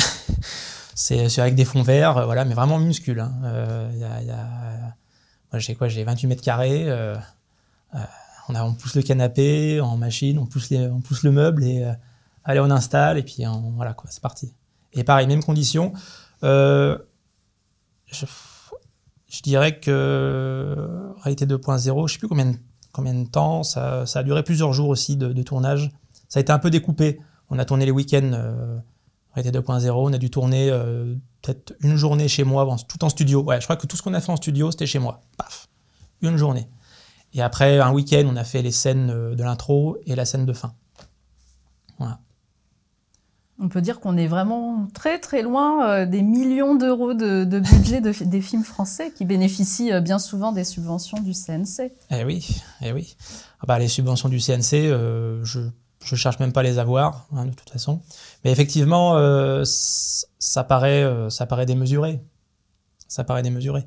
[0.95, 3.19] c'est avec des fonds verts, voilà, mais vraiment minuscule.
[3.19, 3.31] hein.
[3.91, 4.95] Il il y a-
[5.51, 6.89] moi, j'ai quoi J'ai 28 mètres carrés.
[6.89, 7.15] euh,
[7.95, 7.99] euh,
[8.49, 11.83] on, a, on pousse le canapé en machine, on pousse, on pousse le meuble et
[11.83, 11.93] euh,
[12.43, 13.43] allez, on installe et puis
[13.75, 14.53] voilà quoi, c'est parti.
[14.93, 15.93] Et pareil, même condition.
[16.41, 16.97] Je,
[19.43, 22.57] dirais que réalité 2.0, je sais plus combien de,
[22.93, 25.91] combien de temps, ça, ça a duré plusieurs jours aussi de tournage.
[26.29, 27.19] Ça a été un peu découpé.
[27.49, 28.81] On a tourné les week-ends
[29.41, 33.43] réalité 2.0, on a dû tourner euh, peut-être une journée chez moi, tout en studio.
[33.43, 35.21] Ouais, je crois que tout ce qu'on a fait en studio, c'était chez moi.
[35.37, 35.67] Paf,
[36.21, 36.67] une journée.
[37.33, 40.45] Et après, un week-end, on a fait les scènes euh, de l'intro et la scène
[40.45, 40.73] de fin.
[41.99, 42.19] Voilà.
[43.59, 47.59] On peut dire qu'on est vraiment très très loin euh, des millions d'euros de, de
[47.59, 51.91] budget de- des films français qui bénéficient bien souvent des subventions du CNC.
[52.11, 53.15] Eh oui, eh oui.
[53.59, 55.59] Ah bah, les subventions du CNC, euh, je
[56.07, 58.01] je cherche même pas à les avoir, hein, de toute façon.
[58.43, 62.19] Mais effectivement, euh, ça paraît, euh, ça paraît démesuré.
[63.07, 63.81] Ça paraît démesuré.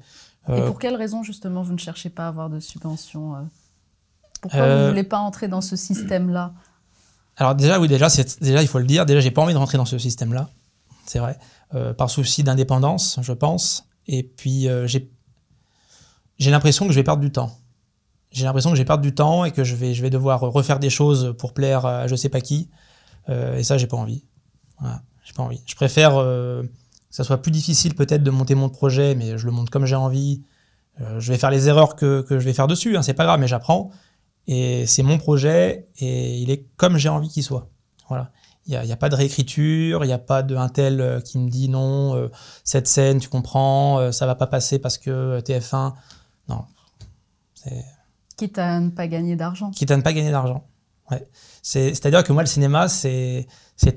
[0.48, 3.40] Et Euh, pour quelle raison justement vous ne cherchez pas à avoir de subventions euh?
[4.40, 6.52] Pourquoi vous ne voulez pas entrer dans ce système-là?
[7.36, 8.08] Alors déjà, oui, déjà,
[8.40, 9.04] déjà, il faut le dire.
[9.04, 10.48] Déjà, j'ai pas envie de rentrer dans ce système-là.
[11.04, 11.38] C'est vrai.
[11.98, 13.86] Par souci d'indépendance, je pense.
[14.06, 15.10] Et puis, j'ai,
[16.38, 17.54] j'ai l'impression que je vais perdre du temps.
[18.30, 20.40] J'ai l'impression que je vais perdre du temps et que je vais, je vais devoir
[20.40, 22.70] refaire des choses pour plaire à je sais pas qui.
[23.28, 24.24] Euh, et ça, j'ai pas envie.
[25.24, 25.62] J'ai pas envie.
[25.66, 26.68] Je préfère euh, que
[27.10, 29.96] ça soit plus difficile peut-être de monter mon projet, mais je le monte comme j'ai
[29.96, 30.42] envie.
[31.00, 33.24] Euh, je vais faire les erreurs que, que je vais faire dessus, hein, c'est pas
[33.24, 33.90] grave, mais j'apprends.
[34.46, 37.68] Et c'est mon projet et il est comme j'ai envie qu'il soit.
[38.08, 38.30] Voilà.
[38.66, 41.38] Il n'y a, a pas de réécriture, il n'y a pas de un tel qui
[41.38, 42.30] me dit non,
[42.62, 45.94] cette scène, tu comprends, ça va pas passer parce que euh, TF1.
[46.48, 46.64] Non.
[47.54, 47.84] C'est
[48.40, 49.70] Quitte à ne pas gagner d'argent.
[49.70, 50.66] quitte à ne pas gagner d'argent.
[51.10, 51.28] Ouais.
[51.60, 53.46] C'est, c'est-à-dire que moi, le cinéma, c'est,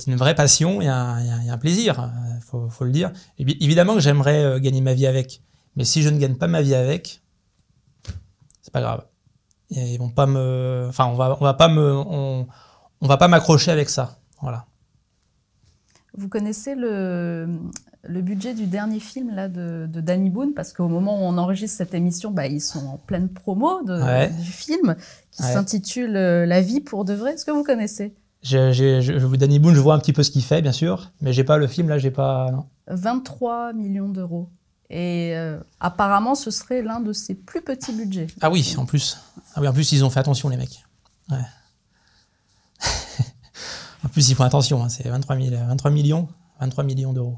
[0.06, 3.14] une vraie passion et un, et un- plaisir, il faut, faut le dire.
[3.38, 5.42] Et bien, évidemment que j'aimerais euh, gagner ma vie avec,
[5.78, 7.22] Mais si je ne gagne pas ma vie avec,
[8.62, 9.06] c'est pas grave.
[9.70, 12.46] Et ils vont pas me, enfin, on va, on va pas me, on,
[13.00, 14.20] on va pas m'accrocher avec ça.
[14.42, 14.66] Voilà.
[16.18, 17.48] Vous connaissez le,
[18.06, 21.38] le budget du dernier film là, de, de Danny Boone Parce qu'au moment où on
[21.38, 24.30] enregistre cette émission, bah, ils sont en pleine promo de, Ouais.
[24.30, 24.96] du film
[25.32, 27.34] qui s'intitule euh, La vie pour de vrai.
[27.34, 28.14] Est-ce que vous connaissez?
[28.42, 30.74] Je, je, je, je- Danny Boone, je vois un petit peu ce qu'il fait, bien
[30.74, 32.52] sûr, mais j'ai pas le film là, j'ai pas.
[32.52, 32.66] non.
[32.88, 34.50] 23 millions d'euros.
[34.90, 38.28] Et euh, apparemment, ce serait l'un de ses plus petits budgets.
[38.42, 39.18] Ah oui, en plus.
[39.56, 40.84] Ah oui, en plus ils ont fait attention les mecs.
[41.32, 41.38] Ouais.
[44.06, 46.28] en plus ils font attention, hein, c'est 23, 000 23 millions,
[46.60, 47.38] 23 millions d'euros.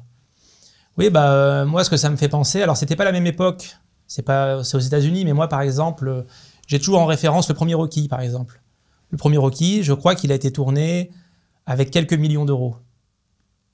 [0.98, 3.28] Oui, bah euh, moi ce que ça me fait penser, alors c'était pas la même
[3.28, 3.76] époque,
[4.08, 6.22] c'est pas, c'est aux États-Unis, mais moi par exemple, euh,
[6.68, 8.62] j'ai toujours en référence le premier Rocky par exemple.
[9.12, 11.12] Le premier Rocky, je crois qu'il a été tourné
[11.66, 12.76] avec quelques millions d'euros.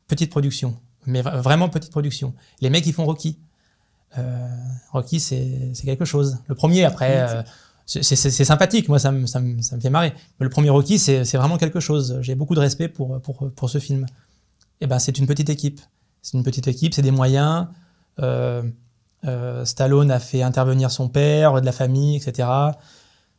[0.07, 2.33] Petite production, mais vra- vraiment petite production.
[2.59, 3.37] Les mecs ils font Rocky.
[4.17, 4.47] Euh,
[4.91, 6.39] Rocky c'est c'est quelque chose.
[6.47, 7.29] Le premier après.
[7.29, 7.43] euh,
[7.85, 8.03] c'est
[8.45, 10.13] sympathique, moi ça me, ça, me, ça me fait marrer.
[10.39, 12.17] Mais le premier Rocky, c'est c'est vraiment quelque chose.
[12.21, 14.05] J'ai beaucoup de respect pour, pour, pour ce film.
[14.79, 15.81] Et ben, c'est une petite équipe.
[16.21, 17.67] C'est une petite équipe, c'est des moyens.
[18.19, 18.63] Euh,
[19.25, 22.47] euh, Stallone a fait intervenir son père, de la famille, etc.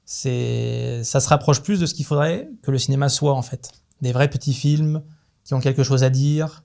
[0.04, 3.72] Ça se rapproche plus de ce qu'il faudrait que le cinéma soit en fait.
[4.00, 5.02] Des vrais petits films
[5.44, 6.64] qui ont quelque chose à dire,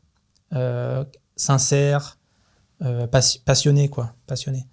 [0.54, 1.04] euh,
[1.36, 2.18] sincères,
[2.82, 4.68] passi- passionnés quoi, passionnés.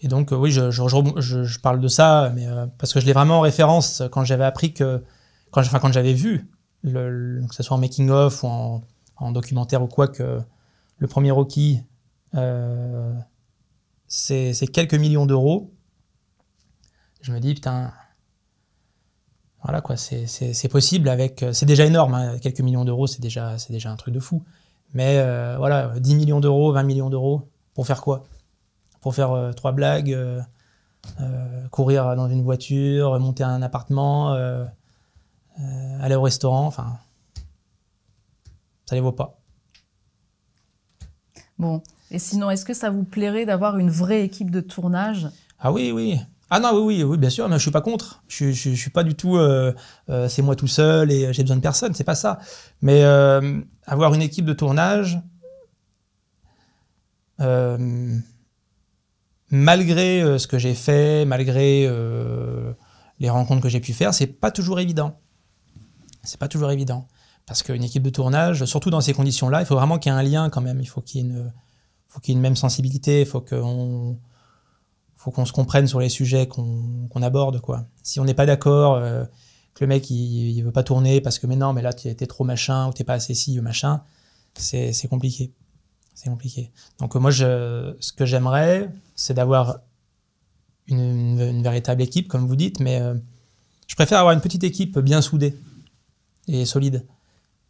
[0.00, 2.46] Et donc, oui, je, parle de ça, mais
[2.78, 5.02] parce que je l'ai vraiment en référence quand j'avais appris que,
[5.50, 6.48] quand, enfin, quand j'avais vu,
[6.84, 8.84] que ce soit en making-of ou en,
[9.16, 10.40] en documentaire ou quoi, que
[10.98, 11.82] le premier Rocky,
[12.34, 13.14] euh,
[14.06, 15.72] c'est quelques millions d'euros.
[17.20, 17.92] Je me dis, putain,
[19.62, 21.44] voilà quoi, c'est possible avec.
[21.52, 24.44] C'est déjà énorme, hein, quelques millions d'euros, c'est déjà, un truc de fou.
[24.94, 28.24] Mais euh, voilà, 10 millions d'euros, 20 millions d'euros, pour faire quoi?
[29.00, 30.40] Pour faire euh, trois blagues, euh,
[31.20, 34.64] euh, courir dans une voiture, monter un appartement, euh,
[35.60, 36.98] euh, aller au restaurant, enfin,
[38.86, 39.37] ça les vaut pas.
[41.58, 41.82] Bon.
[42.10, 45.28] Et sinon, est-ce que ça vous plairait d'avoir une vraie équipe de tournage?
[45.58, 46.18] Ah oui, oui.
[46.50, 48.22] Ah non, oui, oui, oui, bien sûr, mais je suis pas contre.
[48.28, 49.36] Je, je, je suis pas du tout.
[49.36, 49.74] euh,
[50.08, 51.92] euh, c'est moi tout seul et j'ai besoin de personne.
[51.94, 52.38] C'est pas ça.
[52.80, 55.20] Mais euh, avoir une équipe de tournage,
[59.50, 61.86] malgré ce que j'ai fait, malgré
[63.20, 65.20] les rencontres que j'ai pu faire, c'est pas toujours évident.
[66.22, 67.06] C'est pas toujours évident
[67.48, 70.18] parce qu'une équipe de tournage, surtout dans ces conditions-là, il faut vraiment qu'il y ait
[70.18, 70.80] un lien quand même.
[70.80, 73.22] Il faut qu'il y ait une, même sensibilité.
[73.22, 74.18] Il faut qu'on
[75.16, 77.86] se comprenne sur les sujets qu'on aborde quoi.
[78.02, 79.24] Si on n'est pas d'accord, euh,
[79.74, 82.14] que le mec il, veut pas tourner parce que mais non mais là tu es
[82.14, 84.02] trop machin ou t'es pas assez ci ou machin,
[84.54, 85.54] c'est compliqué,
[86.14, 86.70] c'est compliqué.
[87.00, 89.78] Donc moi ce que j'aimerais c'est d'avoir
[90.86, 93.14] une véritable équipe comme vous dites, mais euh,
[93.86, 95.56] je préfère avoir une petite équipe bien soudée
[96.46, 97.06] et solide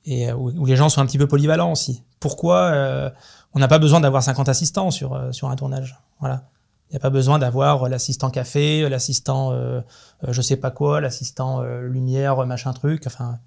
[0.08, 2.02] et euh, où, les gens sont un petit peu polyvalents aussi.
[2.18, 3.10] Pourquoi euh,
[3.52, 6.48] on n'a pas besoin d'avoir 50 assistants sur euh, sur un tournage, voilà.
[6.88, 9.82] Il n'y a pas besoin d'avoir l'assistant café, l'assistant euh,
[10.26, 13.02] je sais pas quoi, l'assistant lumière, machin truc.
[13.06, 13.40] Enfin,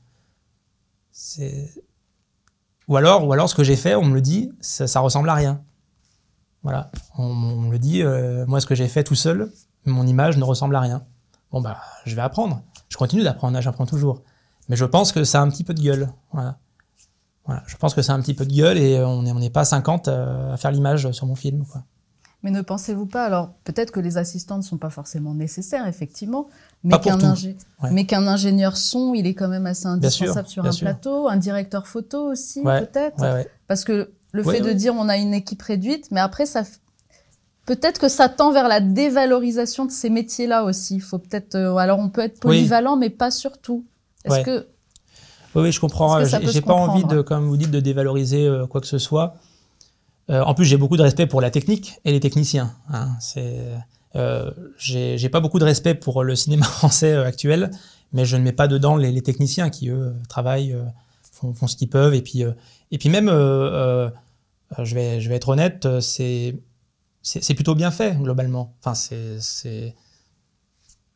[1.11, 1.73] c'est.
[2.87, 5.33] Ou alors, ou alors ce que j'ai fait, on me le dit, ça, ressemble à
[5.33, 5.63] rien.
[6.61, 8.03] Voilà, on, me le dit,
[8.45, 9.51] moi ce que j'ai fait tout seul,
[9.85, 11.03] mon image ne ressemble à rien.
[11.51, 12.61] Bon bah, je vais apprendre.
[12.89, 14.21] Je continue d'apprendre, j'apprends toujours.
[14.71, 16.07] Mais je pense que ça a un petit peu de gueule.
[16.31, 16.57] Voilà.
[17.45, 19.49] Voilà, je pense que ça a un petit peu de gueule et on n'est on
[19.49, 21.65] pas 50 à faire l'image sur mon film.
[21.65, 21.83] Quoi.
[22.41, 26.47] Mais ne pensez-vous pas, alors peut-être que les assistants ne sont pas forcément nécessaires, effectivement,
[26.85, 28.13] mais qu'un ingé- Ouais.
[28.27, 30.85] ingénieur son, il est quand même assez sûr, indispensable sur un sûr.
[30.85, 33.19] plateau, un directeur photo aussi, Ouais, peut-être.
[33.21, 33.45] Ouais.
[33.67, 36.63] Parce que le fait de dire on a une équipe réduite, mais après, ça.
[37.65, 40.95] Peut-être que ça tend vers la dévalorisation de ces métiers-là aussi.
[40.95, 41.55] Il faut peut-être.
[41.55, 42.57] euh, alors, on peut être Oui.
[42.59, 43.85] polyvalent, mais pas surtout.
[44.25, 44.43] Est-ce Ouais.
[44.43, 44.67] que
[45.55, 46.23] Oui, oui, je comprends.
[46.25, 49.35] J'ai pas envie de, comme vous dites, de dévaloriser euh, quoi que ce soit.
[50.29, 52.73] Euh, en plus, j'ai beaucoup de respect pour la technique et les techniciens.
[52.93, 53.09] Hein.
[53.19, 53.57] C'est,
[54.15, 57.71] euh, j'ai pas beaucoup de respect pour le cinéma français euh, actuel,
[58.13, 60.77] mais je ne mets pas dedans les, les techniciens qui eux travaillent,
[61.31, 62.43] font, font ce qu'ils peuvent, et puis
[62.91, 64.09] et puis même, euh,
[64.83, 66.55] je vais je vais être honnête, c'est
[67.23, 68.73] c'est plutôt bien fait globalement.
[68.83, 69.95] Enfin, c'est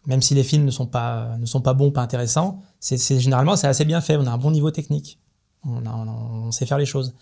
[0.06, 3.56] même si les films ne sont pas ne sont pas bons, pas intéressants, c'est généralement
[3.56, 4.18] c'est assez bien fait.
[4.18, 5.20] On a un bon niveau technique,
[5.66, 7.16] on, sait faire les choses.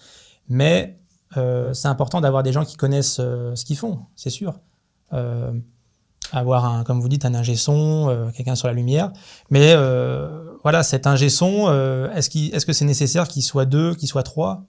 [0.50, 1.00] Mais
[1.38, 4.60] euh, c'est important d'avoir des gens qui connaissent euh, ce qu'ils font, c'est sûr.
[5.14, 5.54] Euh,
[6.32, 9.12] avoir un, comme vous dites, un ingé son, quelqu'un sur la lumière.
[9.50, 9.76] Mais
[10.64, 11.70] voilà, cet ingé son,
[12.16, 14.66] est-ce que c'est nécessaire qu'il soit deux, qu'il soit trois?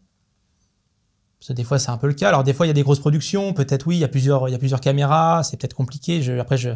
[1.39, 2.29] Parce que des fois, c'est un peu le cas.
[2.29, 3.53] Alors, des fois, il y a des grosses productions.
[3.53, 5.43] Peut-être, oui, il y a plusieurs, il y a plusieurs caméras.
[5.43, 6.39] C'est peut-être compliqué.
[6.39, 6.71] Après, je,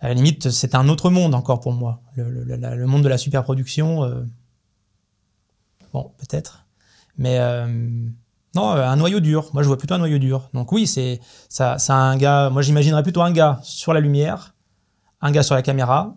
[0.00, 2.00] à la limite, c'est un autre monde encore pour moi.
[2.16, 4.24] Le, monde de la superproduction, euh,
[5.92, 6.64] bon, peut-être.
[7.18, 7.66] Mais euh,
[8.54, 9.50] non, euh, un noyau dur.
[9.52, 10.48] Moi, je vois plutôt un noyau dur.
[10.54, 12.48] Donc oui, c'est ça, ça un gars.
[12.48, 14.54] Moi, j'imaginerais plutôt un gars sur la lumière,
[15.20, 16.16] un gars sur la caméra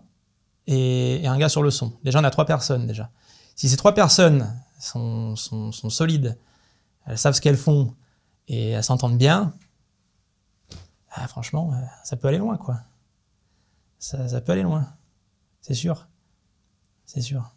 [0.66, 1.92] et, un gars sur le son.
[2.04, 3.10] Déjà, on a trois personnes déjà.
[3.54, 6.38] Si ces trois personnes sont, solides,
[7.06, 7.94] elles savent ce qu'elles font
[8.48, 9.52] et elles s'entendent bien,
[11.12, 12.80] ah, franchement, ça peut aller loin, quoi.
[14.04, 14.86] Ça, ça peut aller loin,
[15.62, 16.08] c'est sûr.
[17.06, 17.54] C'est sûr.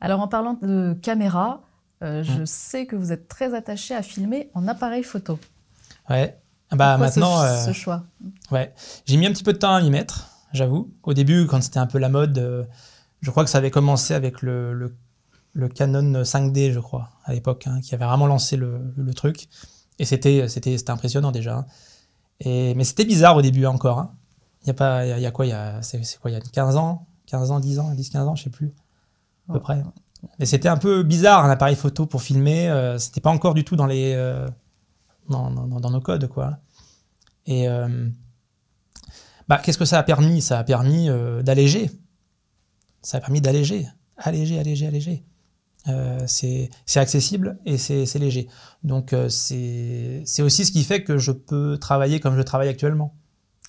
[0.00, 1.60] Alors en parlant de caméra,
[2.02, 2.46] euh, je Mm.
[2.46, 5.38] sais que vous êtes très attaché à filmer en appareil photo.
[6.08, 6.40] Ouais.
[6.70, 8.04] Ah Bah Pourquoi ce- maintenant, ce, euh, choix?
[8.52, 8.72] ouais,
[9.04, 10.90] j'ai mis un petit peu de temps à m'y mettre, j'avoue.
[11.02, 12.64] Au début, quand c'était un peu la mode, euh,
[13.20, 14.96] je crois que ça avait commencé avec le, le,
[15.52, 19.48] le Canon 5D, je crois, à l'époque, hein, qui avait vraiment lancé le, le truc.
[19.98, 20.42] Et c'était
[20.88, 21.58] impressionnant déjà.
[21.58, 21.66] hein.
[22.40, 23.98] Et, mais c'était bizarre au début encore.
[23.98, 24.14] hein.
[24.66, 26.00] Il y a pas, il y a, il y a quoi, il y a, c'est,
[26.20, 28.50] quoi, il y a 15 ans, 15 ans, 10 ans, 10, 15 ans, je sais
[28.50, 28.74] plus,
[29.48, 29.60] à peu Oh.
[29.60, 29.82] près.
[30.40, 32.68] Mais c'était un peu bizarre un appareil photo pour filmer.
[32.68, 34.48] euh, c'était pas encore du tout dans les, euh,
[35.28, 36.58] dans, dans, dans nos codes, quoi.
[37.46, 38.08] Et euh,
[39.46, 40.42] bah, qu'est-ce que ça a permis?
[40.42, 41.90] Ça a permis euh, d'alléger.
[43.02, 45.24] Ça a permis d'alléger, alléger, alléger, alléger.
[46.26, 48.48] C'est accessible et c'est léger.
[48.82, 53.14] Donc c'est c'est aussi ce qui fait que je peux travailler comme je travaille actuellement.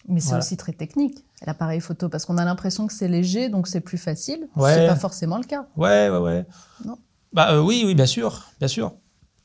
[0.07, 0.43] Mais c'est Voilà.
[0.43, 3.97] aussi très technique, l'appareil photo, parce qu'on a l'impression que c'est léger, donc c'est plus
[3.97, 4.47] facile.
[4.55, 4.73] Ouais.
[4.73, 5.65] C'est pas forcément le cas.
[5.75, 6.45] Ouais, ouais, ouais.
[6.85, 6.97] Non.
[7.33, 8.93] Bah euh, oui, oui, bien sûr, bien sûr.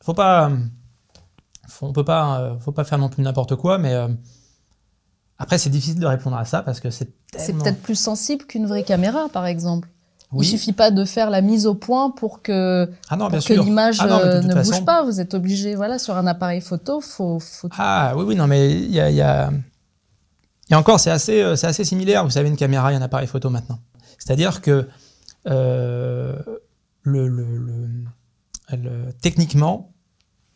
[0.04, 0.56] Faut pas, euh,
[1.68, 4.06] faut, on peut pas, euh, faut pas faire non plus n'importe quoi, mais euh,
[5.38, 8.66] après c'est difficile de répondre à ça parce que c'est C'est peut-être plus sensible qu'une
[8.66, 9.88] vraie caméra, par exemple.
[10.32, 10.46] oui.
[10.46, 13.40] Il suffit pas de faire la mise au point pour que, Ah non, pour bien
[13.40, 15.02] que l'image Ah ne façon- bouge pas.
[15.02, 18.70] Vous êtes obligé, voilà, sur un appareil photo, faut, faut Ah oui, oui, non, mais
[18.70, 19.50] il y a, il y a-
[20.72, 22.24] Et encore, c'est assez, euh, assez similaire.
[22.24, 23.78] Vous savez, une caméra et un appareil photo maintenant.
[24.18, 24.88] C'est-à-dire que
[25.46, 26.34] euh,
[29.20, 29.92] techniquement,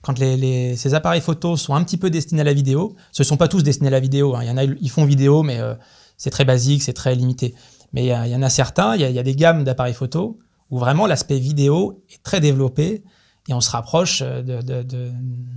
[0.01, 3.37] quand ces appareils photo sont un petit peu destinés à la vidéo, ce ne sont
[3.37, 4.35] pas tous destinés à la vidéo.
[4.35, 4.41] hein.
[4.43, 5.75] Il y en a, ils font vidéo, mais euh,
[6.17, 7.55] c'est très basique, c'est très limité.
[7.93, 10.39] Mais il y, en a certains, il y a, des gammes d'appareils photo
[10.71, 13.05] où vraiment l'aspect vidéo est très développé
[13.49, 15.13] et on se rapproche de, de- de-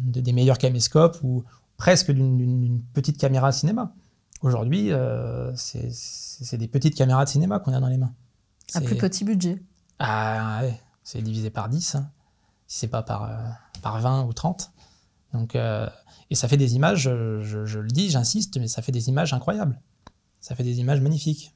[0.06, 1.43] de- des meilleurs caméscopes ou
[1.78, 3.93] presque d'une petite caméra cinéma.
[4.41, 8.13] Aujourd'hui, euh, c'est des petites caméras de cinéma qu'on a dans les mains.
[8.73, 9.62] à plus petit budget.
[9.99, 12.10] ah ouais, c'est divisé par 10, hein,
[12.67, 13.36] si c'est pas par, euh,
[13.82, 14.71] par 20 ou 30.
[15.34, 15.89] Donc, euh,
[16.30, 19.10] et ça fait des images, je, je- je le dis, j'insiste, mais ça fait des
[19.10, 19.80] images incroyables.
[20.39, 21.54] Ça fait des images magnifiques.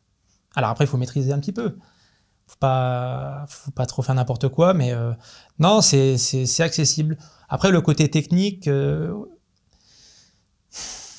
[0.56, 1.78] Alors après, il faut maîtriser un petit peu.
[2.48, 5.14] Faut pas, faut pas trop faire n'importe quoi, mais euh,
[5.60, 6.16] non, c'est
[6.60, 7.18] accessible.
[7.48, 8.68] Après, le côté technique,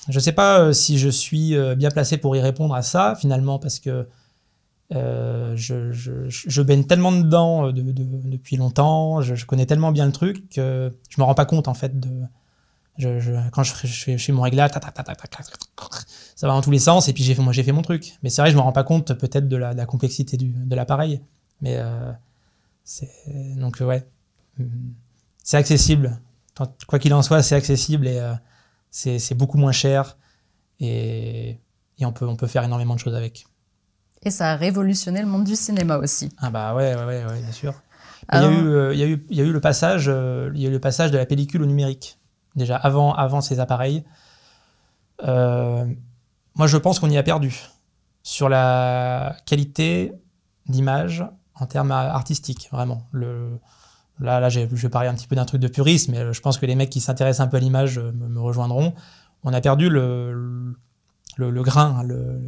[0.09, 3.15] je sais pas euh, si je suis euh, bien placé pour y répondre à ça,
[3.19, 4.07] finalement, parce que
[4.93, 10.13] euh, je, je, baigne tellement dedans de- de- depuis longtemps, je, connais tellement bien le
[10.13, 12.11] truc que je me rends pas compte en fait de.
[13.51, 17.43] Quand je, fais- mon réglage, ça va dans tous les sens et puis j'ai fait,
[17.43, 18.19] moi j'ai fait mon truc.
[18.23, 21.21] Mais c'est vrai, je me rends pas compte peut-être de la, complexité de l'appareil.
[21.61, 21.81] Mais
[22.85, 23.11] c'est
[23.57, 24.07] donc ouais,
[25.43, 26.21] c'est accessible.
[26.87, 28.21] Quoi qu'il en soit, c'est accessible et
[28.95, 30.17] c'est beaucoup moins cher
[30.79, 31.59] et,
[31.99, 33.47] et on peut on peut faire énormément de choses avec.
[34.23, 36.31] Et ça a révolutionné le monde du cinéma aussi.
[36.39, 37.75] Ah bah ouais, ouais, ouais, ouais, bien sûr.
[38.33, 40.07] Il y, a eu, euh, il, y a eu, il y a eu le passage,
[40.09, 42.19] euh, il y a eu le passage de la pellicule au numérique.
[42.57, 44.03] Déjà avant, avant ces appareils.
[45.25, 45.85] Euh,
[46.55, 47.61] moi, je pense qu'on y a perdu
[48.23, 50.13] sur la qualité
[50.67, 53.07] d'image en termes artistiques, vraiment.
[53.13, 53.59] Le,
[54.21, 56.59] là, là, je vais parler un petit peu d'un truc de puriste, mais je pense
[56.59, 58.95] que les mecs qui s'intéressent un peu à l'image euh, me, me rejoindront.
[59.43, 60.75] On a perdu le,
[61.37, 62.41] le, le grain, le-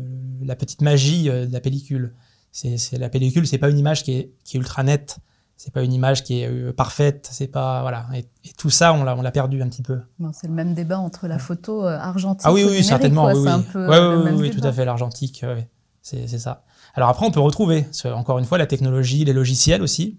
[0.42, 2.14] la petite magie euh, de la pellicule.
[2.52, 5.18] C'est, la pellicule, c'est pas une image qui est, qui est ultra nette,
[5.58, 8.06] c'est pas une image qui est euh, parfaite, c'est pas voilà.
[8.14, 10.00] Et, et tout ça, on l'a, perdu un petit peu.
[10.32, 13.24] C'est le même débat entre la photo euh, argentique Ah oui, oui, certainement.
[13.24, 13.34] quoi.
[13.34, 13.48] oui, oui.
[13.50, 15.68] un peu Ouais, euh, le oui, même oui, tout à fait, l'argentique, ouais,
[16.00, 16.64] c'est, ça.
[16.94, 20.18] Alors après, on peut retrouver, encore une fois, la technologie, les logiciels aussi,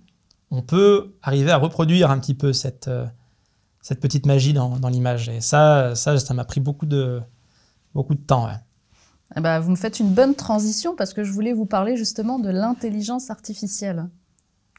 [0.52, 3.06] on peut arriver à reproduire un petit peu cette, euh,
[3.82, 5.30] cette petite magie dans, l'image.
[5.30, 7.22] Et ça, ça, m'a pris beaucoup de,
[7.94, 8.50] beaucoup de temps.
[9.36, 12.40] Eh ben, vous me faites une bonne transition parce que je voulais vous parler justement
[12.40, 14.08] de l'intelligence artificielle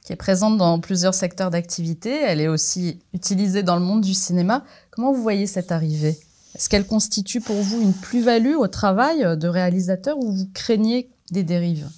[0.05, 2.19] qui est présente dans plusieurs secteurs d'activité.
[2.23, 4.65] Elle est aussi utilisée dans le monde du cinéma.
[4.91, 6.19] Comment vous voyez cette arrivée?
[6.55, 11.43] Est-ce qu'elle constitue pour vous une plus-value au travail de réalisateur ou vous craignez des
[11.43, 11.89] dérives?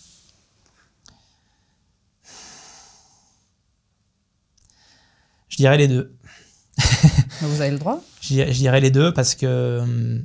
[5.63, 6.17] Dirais les deux.
[7.43, 10.25] Vous avez le droit Je dirais les deux parce que hum,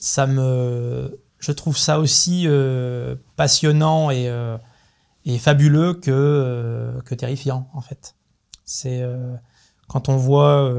[0.00, 4.56] ça me, je trouve ça aussi euh, passionnant et, euh,
[5.24, 8.14] et, fabuleux que, euh, que terrifiant en fait.
[8.64, 9.04] C'est
[9.88, 10.72] quand on voit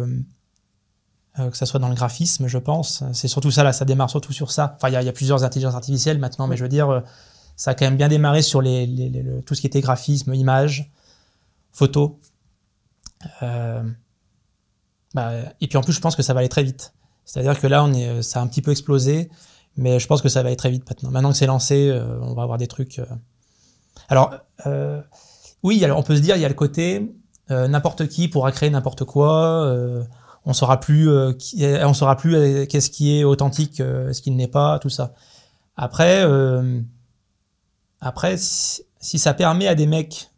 [1.36, 4.32] que ça soit dans le graphisme, je pense, c'est surtout ça là, ça démarre surtout
[4.32, 4.78] sur ça.
[4.78, 7.03] Enfin, il y, y, a plusieurs intelligences artificielles maintenant, mais je veux dire,
[7.57, 9.12] ça a quand même bien démarré sur les, les,
[9.45, 10.89] tout ce qui était graphisme, image,
[11.74, 12.18] photo.
[15.13, 16.93] Bah, et puis en plus, je pense que ça va aller très vite.
[17.26, 19.30] C'est-à-dire que là, on est, ça a un petit peu explosé,
[19.78, 21.11] mais je pense que ça va aller très vite maintenant.
[21.11, 22.99] Maintenant que c'est lancé, euh, on va avoir des trucs.
[22.99, 23.05] Euh.
[24.09, 24.34] Alors,
[24.65, 25.01] euh,
[25.63, 27.13] oui, on peut se dire, il y a le côté
[27.49, 29.69] n'importe qui pourra créer n'importe quoi.
[30.45, 34.47] on saura plus, qui, on saura plus qu'est-ce qui est authentique, ce qui ne l'est
[34.47, 35.13] pas, tout ça.
[35.76, 36.24] Après,
[37.99, 40.32] après, si ça permet à des mecs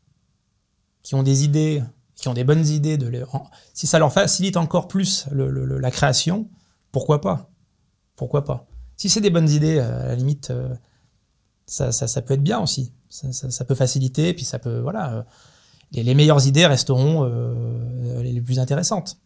[1.04, 1.84] qui ont des idées
[2.16, 3.24] qui ont des bonnes idées, de les,
[3.74, 6.50] si ça leur facilite encore plus le, la création,
[6.92, 7.50] pourquoi pas?
[8.16, 8.68] Pourquoi pas?
[8.98, 10.74] Si c'est des bonnes idées, à la limite, euh,
[11.66, 12.94] ça, ça, ça, peut être bien aussi.
[13.10, 15.24] Ça, ça, peut faciliter, puis ça peut, voilà, euh,
[15.92, 19.18] les, les meilleures idées resteront euh, les plus intéressantes.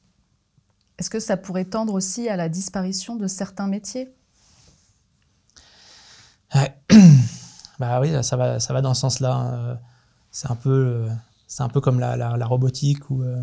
[0.98, 4.14] Est-ce que ça pourrait tendre aussi à la disparition de certains métiers?
[6.56, 6.74] Ouais.
[7.80, 9.80] Bah oui, ça va, ça va dans ce sens-là.
[10.32, 11.08] C'est un peu
[11.48, 13.42] c'est un peu comme la, robotique ou euh,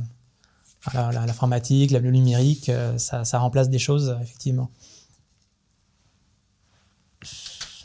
[0.94, 4.70] l'informatique, la, numérique, euh, ça, remplace des choses, effectivement.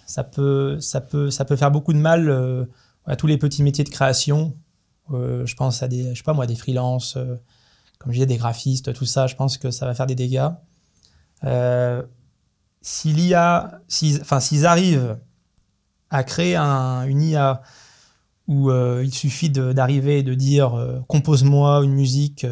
[0.05, 2.65] Ça peut, ça, peut, ça peut faire beaucoup de mal euh,
[3.05, 4.55] à tous les petits métiers de création.
[5.09, 7.17] je pense à des, je sais pas moi, des freelances,
[7.97, 9.27] comme je disais, des graphistes, tout ça.
[9.27, 10.49] Je pense que ça va faire des dégâts.
[12.81, 15.17] s'il y a, s'ils arrivent
[16.09, 17.61] à créer un, une IA
[18.49, 22.47] où euh, il suffit d'arriver et de dire euh, compose-moi une musique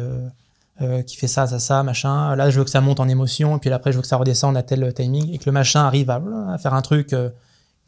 [0.80, 2.36] euh, qui fait ça, ça, ça, machin.
[2.36, 4.16] Là, je veux que ça monte en émotion, et puis après, je veux que ça
[4.16, 6.22] redescende à tel timing, et que le machin arrive à,
[6.58, 7.14] faire un truc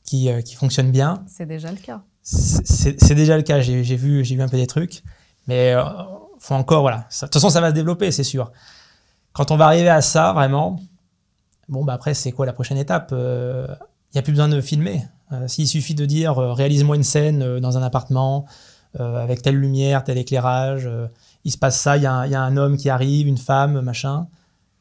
[0.03, 1.23] qui, qui, fonctionne bien.
[1.29, 2.03] C'est déjà le cas.
[2.23, 3.61] C'est déjà le cas.
[3.61, 5.05] J'ai vu, j'ai vu un peu des trucs,
[5.47, 5.73] mais
[6.41, 7.07] faut encore, voilà.
[7.09, 8.51] De toute façon, ça va se développer, c'est sûr.
[9.33, 10.81] Quand on va arriver à ça, vraiment,
[11.69, 13.13] bon, bah après, c'est quoi la prochaine étape?
[13.13, 15.05] Il n'y a plus besoin de filmer.
[15.33, 18.47] Euh, s'il suffit de dire euh, réalise-moi une scène euh, dans un appartement
[18.99, 20.91] avec telle lumière, tel éclairage,
[21.45, 24.27] il se passe ça, il y, a un homme qui arrive, une femme, machin,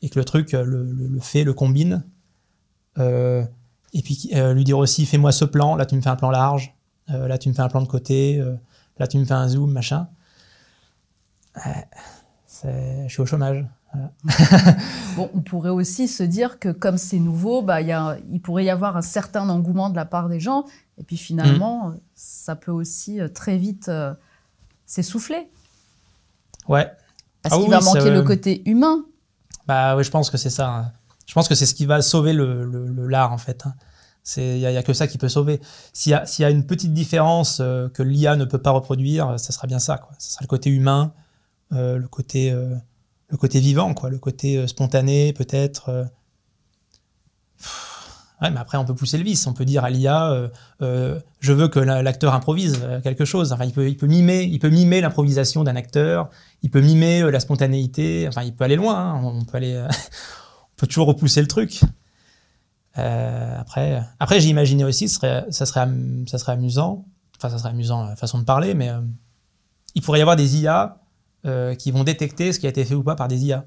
[0.01, 2.03] et que le truc le, fait, le combine.
[2.97, 6.73] et puis lui dire aussi fais-moi ce plan, là tu me fais un plan large,
[7.07, 8.43] là tu me fais un plan de côté,
[8.97, 10.07] là tu me fais un zoom, machin.
[12.63, 13.63] je suis au chômage.
[15.15, 18.65] bon, on pourrait aussi se dire que comme c'est nouveau, bah, y a, il pourrait
[18.65, 20.65] y avoir un certain engouement de la part des gens.
[20.97, 21.99] Et puis finalement, mm.
[22.15, 24.13] ça peut aussi euh, très vite euh,
[24.85, 25.49] s'essouffler.
[26.67, 26.91] Ouais.
[27.41, 29.05] Parce ah qu'il va manquer le côté humain.
[29.65, 30.69] Bah oui, je pense que c'est ça.
[30.69, 30.91] Hein.
[31.25, 33.65] Je pense que c'est ce qui va sauver le, le, l'art en fait.
[33.65, 33.73] Hein.
[34.37, 35.61] Il n'y a, a, que ça qui peut sauver.
[35.93, 39.51] S'il y, y, a une petite différence euh, que l'IA ne peut pas reproduire, ça
[39.51, 39.97] sera bien ça.
[39.97, 40.11] Quoi.
[40.19, 41.13] Ça sera le côté humain,
[41.71, 42.53] le côté
[43.29, 45.89] le côté vivant, quoi, le côté euh, spontané, peut-être.
[45.89, 46.03] Euh.
[48.41, 49.45] Ouais, mais après, on peut pousser le vice.
[49.47, 50.49] On peut dire à l'IA,
[50.81, 53.51] euh, je veux que l'acteur improvise quelque chose.
[53.51, 56.29] Enfin, il peut, il peut mimer, il peut mimer l'improvisation d'un acteur.
[56.61, 58.27] Il peut mimer la spontanéité.
[58.29, 58.95] Enfin, il peut aller loin.
[58.95, 59.21] Hein.
[59.23, 61.81] On peut aller, on peut toujours repousser le truc.
[62.93, 65.85] après, après, j'ai imaginé aussi, ce serait, ça serait,
[66.27, 67.05] ça serait amusant.
[67.35, 68.89] Enfin, ça serait amusant, façon de parler, mais
[69.95, 70.98] il pourrait y avoir des IA
[71.45, 73.65] euh, qui vont détecter ce qui a été fait ou pas par des IA.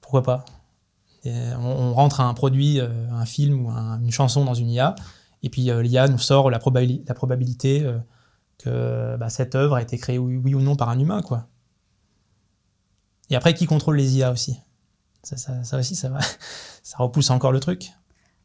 [0.00, 0.44] Pourquoi pas?
[1.24, 4.96] On, rentre un produit, euh, un film ou une chanson dans une IA,
[5.44, 7.86] et puis euh, l'IA nous sort la, la probabilité
[8.58, 11.22] que bah, cette œuvre a été créée oui, ou non par un humain.
[11.22, 11.46] quoi.
[13.30, 14.58] Et après, qui contrôle les IA aussi?
[15.22, 16.18] Ça, aussi, ça, va,
[16.82, 17.92] ça repousse encore le truc.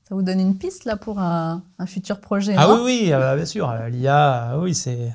[0.07, 3.74] Ça vous donne une piste là pour un, futur projet Ah oui, oui, bien sûr.
[3.89, 5.12] L'IA, oui, c'est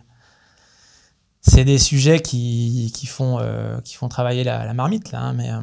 [1.47, 5.51] c'est des sujets qui, qui font, euh, qui font travailler la, marmite, là, hein, mais
[5.53, 5.61] euh,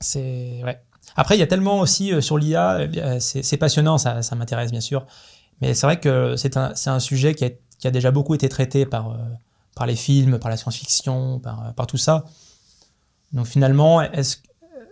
[0.00, 0.62] c'est.
[0.64, 0.80] Ouais.
[1.14, 2.88] Après, il y a tellement aussi euh, sur l'IA,
[3.20, 5.06] c'est passionnant, ça, m'intéresse bien sûr,
[5.60, 8.48] mais c'est vrai que c'est un, un, sujet qui a, qui a, déjà beaucoup été
[8.48, 9.16] traité par,
[9.74, 12.24] par les films, par la science-fiction, par, par tout ça.
[13.32, 14.38] Donc finalement, est-ce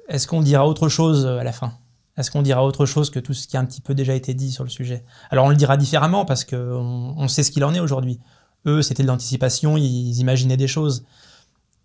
[0.08, 1.72] est qu'on dira autre chose à la fin?
[2.16, 4.34] Est-ce qu'on dira autre chose que tout ce qui a un petit peu déjà été
[4.34, 5.04] dit sur le sujet?
[5.30, 8.20] Alors on le dira différemment parce qu'on on sait ce qu'il en est aujourd'hui.
[8.66, 11.04] Eux, c'était de l'anticipation, ils imaginaient des choses.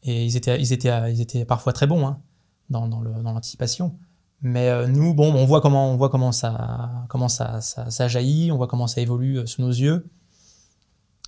[0.03, 2.19] Et ils étaient, ils étaient, ils étaient parfois très bons hein,
[2.69, 3.95] dans, l'anticipation.
[4.41, 8.87] Mais euh, nous, bon, on voit comment, on voit comment ça, jaillit, on voit comment
[8.87, 10.07] ça évolue euh, sous nos yeux.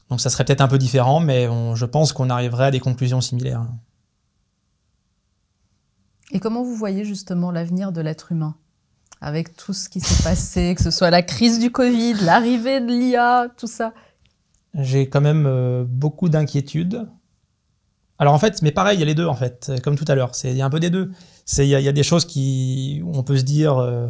[0.09, 3.21] Donc ça serait peut-être un peu différent, mais je pense qu'on arriverait à des conclusions
[3.21, 3.65] similaires.
[6.31, 8.55] Et comment vous voyez justement l'avenir de l'être humain?
[9.21, 12.87] Avec tout ce qui s'est passé, que ce soit la crise du Covid, l'arrivée de
[12.87, 13.93] l'IA, tout ça?
[14.73, 17.07] J'ai quand même euh, beaucoup d'inquiétudes.
[18.19, 20.05] Alors en fait, mais pareil, il y a les deux en fait, euh, comme tout
[20.07, 20.31] à l'heure.
[20.43, 21.11] Il y a un peu des deux.
[21.57, 24.07] Il y, a- des choses qui où on peut se dire euh,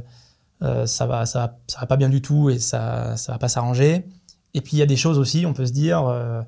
[0.62, 3.40] euh, ça va ça va, ça va pas bien du tout et ça ça va
[3.40, 4.06] pas s'arranger.
[4.54, 6.42] Et puis il y a des choses aussi, on peut se dire euh,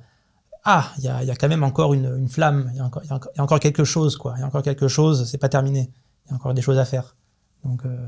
[0.65, 2.81] ah il y a, y a quand même encore une, une flamme, il y, y
[2.81, 4.33] a encore, quelque chose quoi.
[4.37, 5.89] Il y a encore quelque chose, c'est pas terminé.
[6.25, 7.15] Il y a encore des choses à faire.
[7.63, 8.05] Donc euh,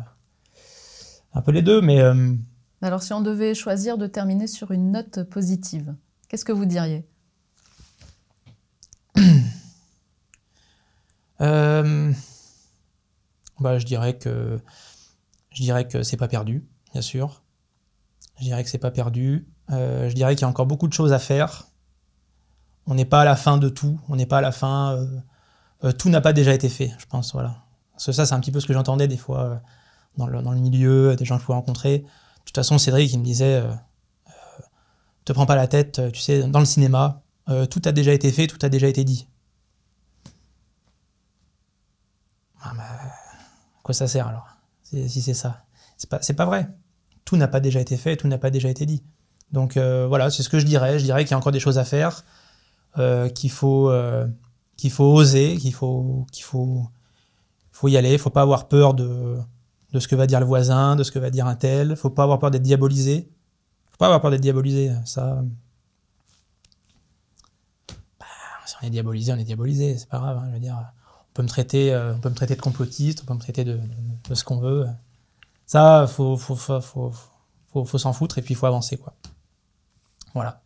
[1.34, 2.34] un peu les deux, mais euh,
[2.82, 5.96] Alors si on devait choisir de terminer sur une note positive,
[6.28, 7.08] qu'est-ce que vous diriez
[11.42, 12.14] Euh,
[13.60, 14.58] bah, je dirais que
[15.52, 17.44] je dirais c'est pas perdu, bien sûr.
[18.40, 19.46] Je dirais que c'est pas perdu.
[19.70, 21.68] Euh, je dirais qu'il y a encore beaucoup de choses à faire.
[22.88, 24.00] On n'est pas à la fin de tout.
[24.08, 25.06] On n'est pas à la fin.
[25.84, 27.34] euh, tout n'a pas déjà été fait, je pense.
[27.34, 27.64] Voilà.
[27.92, 29.62] Parce que ça, c'est un petit peu ce que j'entendais des fois
[30.18, 32.06] dans, le, dans le milieu, des gens que je pouvais rencontrer.
[32.46, 33.72] De toute façon, Cédric, il me disait euh,
[34.28, 34.32] euh,
[35.26, 37.22] Te prends pas la tête, euh, tu sais, dans le cinéma,
[37.70, 39.28] tout a déjà été fait, tout a déjà été dit.
[42.60, 44.48] Ah à quoi ça sert alors
[44.82, 45.66] si, c'est ça?
[45.98, 46.70] C'est pas, pas vrai.
[47.24, 49.04] Tout n'a pas déjà été fait, tout n'a pas déjà été dit.
[49.52, 50.98] Donc voilà, c'est ce que je dirais.
[50.98, 52.24] Je dirais qu'il y a encore des choses à faire,
[53.36, 53.92] qu'il faut,
[54.78, 56.88] qu'il faut oser, qu'il faut, qu'il faut,
[57.72, 58.14] faut y aller.
[58.14, 59.38] Il faut pas avoir peur de,
[59.96, 61.90] de ce que va dire le voisin, de ce que va dire un tel.
[61.92, 63.30] Il faut pas avoir peur d'être diabolisé.
[63.92, 64.92] faut pas avoir peur d'être diabolisé.
[65.06, 65.42] Ça,
[68.20, 68.26] bah,
[68.66, 69.98] si on est diabolisé, on est diabolisé.
[69.98, 70.38] C'est pas grave.
[70.38, 70.78] hein, je veux dire
[71.30, 73.64] on peut me traiter, euh, on peut me traiter de complotiste, on peut me traiter
[73.66, 73.80] de, de-
[74.30, 74.86] de ce qu'on veut.
[75.66, 77.12] Ça, faut, faut, faut, faut,
[77.74, 79.14] faut, faut s'en foutre et puis il faut avancer, quoi.
[80.34, 80.62] Voilà.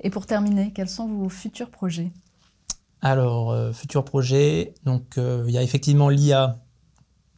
[0.00, 2.12] Et pour terminer, quels sont vos futurs projets?
[3.00, 6.58] Alors, euh, futur projet, donc euh, il y a effectivement l'IA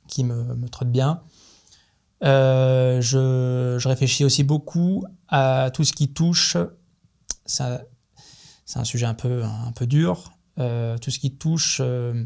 [0.08, 1.22] qui me, me trotte bien.
[2.24, 6.56] Euh, je, réfléchis aussi beaucoup à tout ce qui touche,
[7.44, 7.62] c'est
[8.76, 12.24] un sujet un peu, un peu dur, euh, tout ce qui touche euh,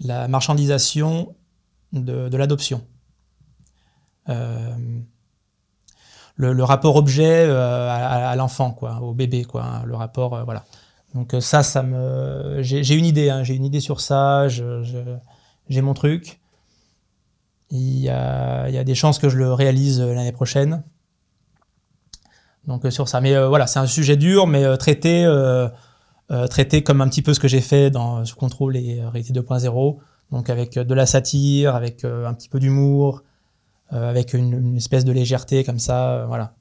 [0.00, 1.36] la marchandisation
[1.92, 2.84] de, l'adoption.
[6.36, 10.64] Le, rapport objet à, l'enfant, au bébé, quoi, hein, le rapport, voilà.
[11.14, 15.94] Donc ça, ça me, j'ai une idée, hein, j'ai une idée sur ça, j'ai mon
[15.94, 16.41] truc.
[17.74, 20.82] Il y, a, des chances que je le réalise euh, l'année prochaine.
[22.66, 25.26] Donc euh, sur ça, mais euh, voilà, c'est un sujet dur, mais traité,
[26.50, 29.98] traité comme un petit peu ce que j'ai fait dans Sous contrôle et Réalité 2.0,
[30.30, 33.22] donc avec de la satire, avec un petit peu d'humour,
[33.90, 36.54] avec une, une espèce de légèreté comme ça, voilà.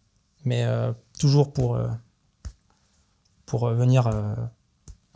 [0.46, 0.66] Mais
[1.20, 1.78] toujours pour
[3.46, 4.10] pour venir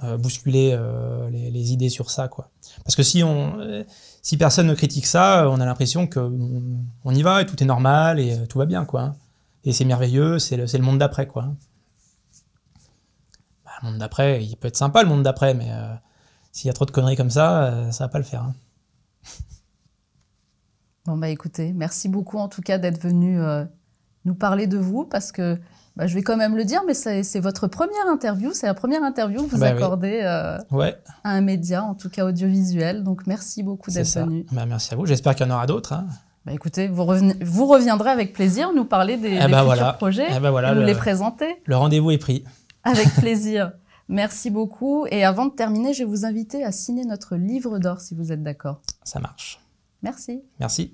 [0.04, 2.50] euh, bousculer euh, les, idées sur ça, quoi.
[2.84, 3.84] Parce que si on, euh,
[4.22, 6.20] si personne ne critique ça, on a l'impression que
[7.06, 9.02] on, y va et tout est normal et tout va bien, quoi.
[9.02, 9.16] hein.
[9.64, 11.44] Et c'est merveilleux, c'est le, le monde d'après, quoi.
[11.44, 11.56] hein.
[13.64, 15.72] Bah, le monde d'après, il peut être sympa le monde d'après, mais
[16.52, 18.44] s'il y a trop de conneries comme ça, ça va pas le faire.
[18.44, 18.54] hein.
[21.06, 23.40] Bon bah écoutez, merci beaucoup en tout cas d'être venu
[24.26, 25.60] nous parler de vous parce que
[25.96, 29.04] bah, je vais quand même le dire, mais c'est votre première interview, c'est la première
[29.04, 29.78] interview que vous Bah oui.
[29.84, 33.04] accordez euh, Ouais, à un média, en tout cas audiovisuel.
[33.04, 34.46] Donc merci beaucoup d'être venu.
[34.52, 35.06] Bah, merci à vous.
[35.06, 35.94] J'espère qu'il y en aura d'autres.
[35.94, 36.06] hein.
[36.52, 39.94] Écoutez, vous, revenez- vous reviendrez avec plaisir nous parler des, Eh des futurs voilà.
[39.94, 42.44] projets Eh voilà, nous le- les présenter Le rendez-vous est pris.
[42.84, 43.72] avec plaisir.
[44.10, 45.08] Merci beaucoup.
[45.10, 48.32] Et avant de terminer, je vais vous inviter à signer notre livre d'or si vous
[48.32, 48.82] êtes d'accord.
[49.04, 49.60] Ça marche.
[50.04, 50.44] Merci.
[50.60, 50.94] Merci.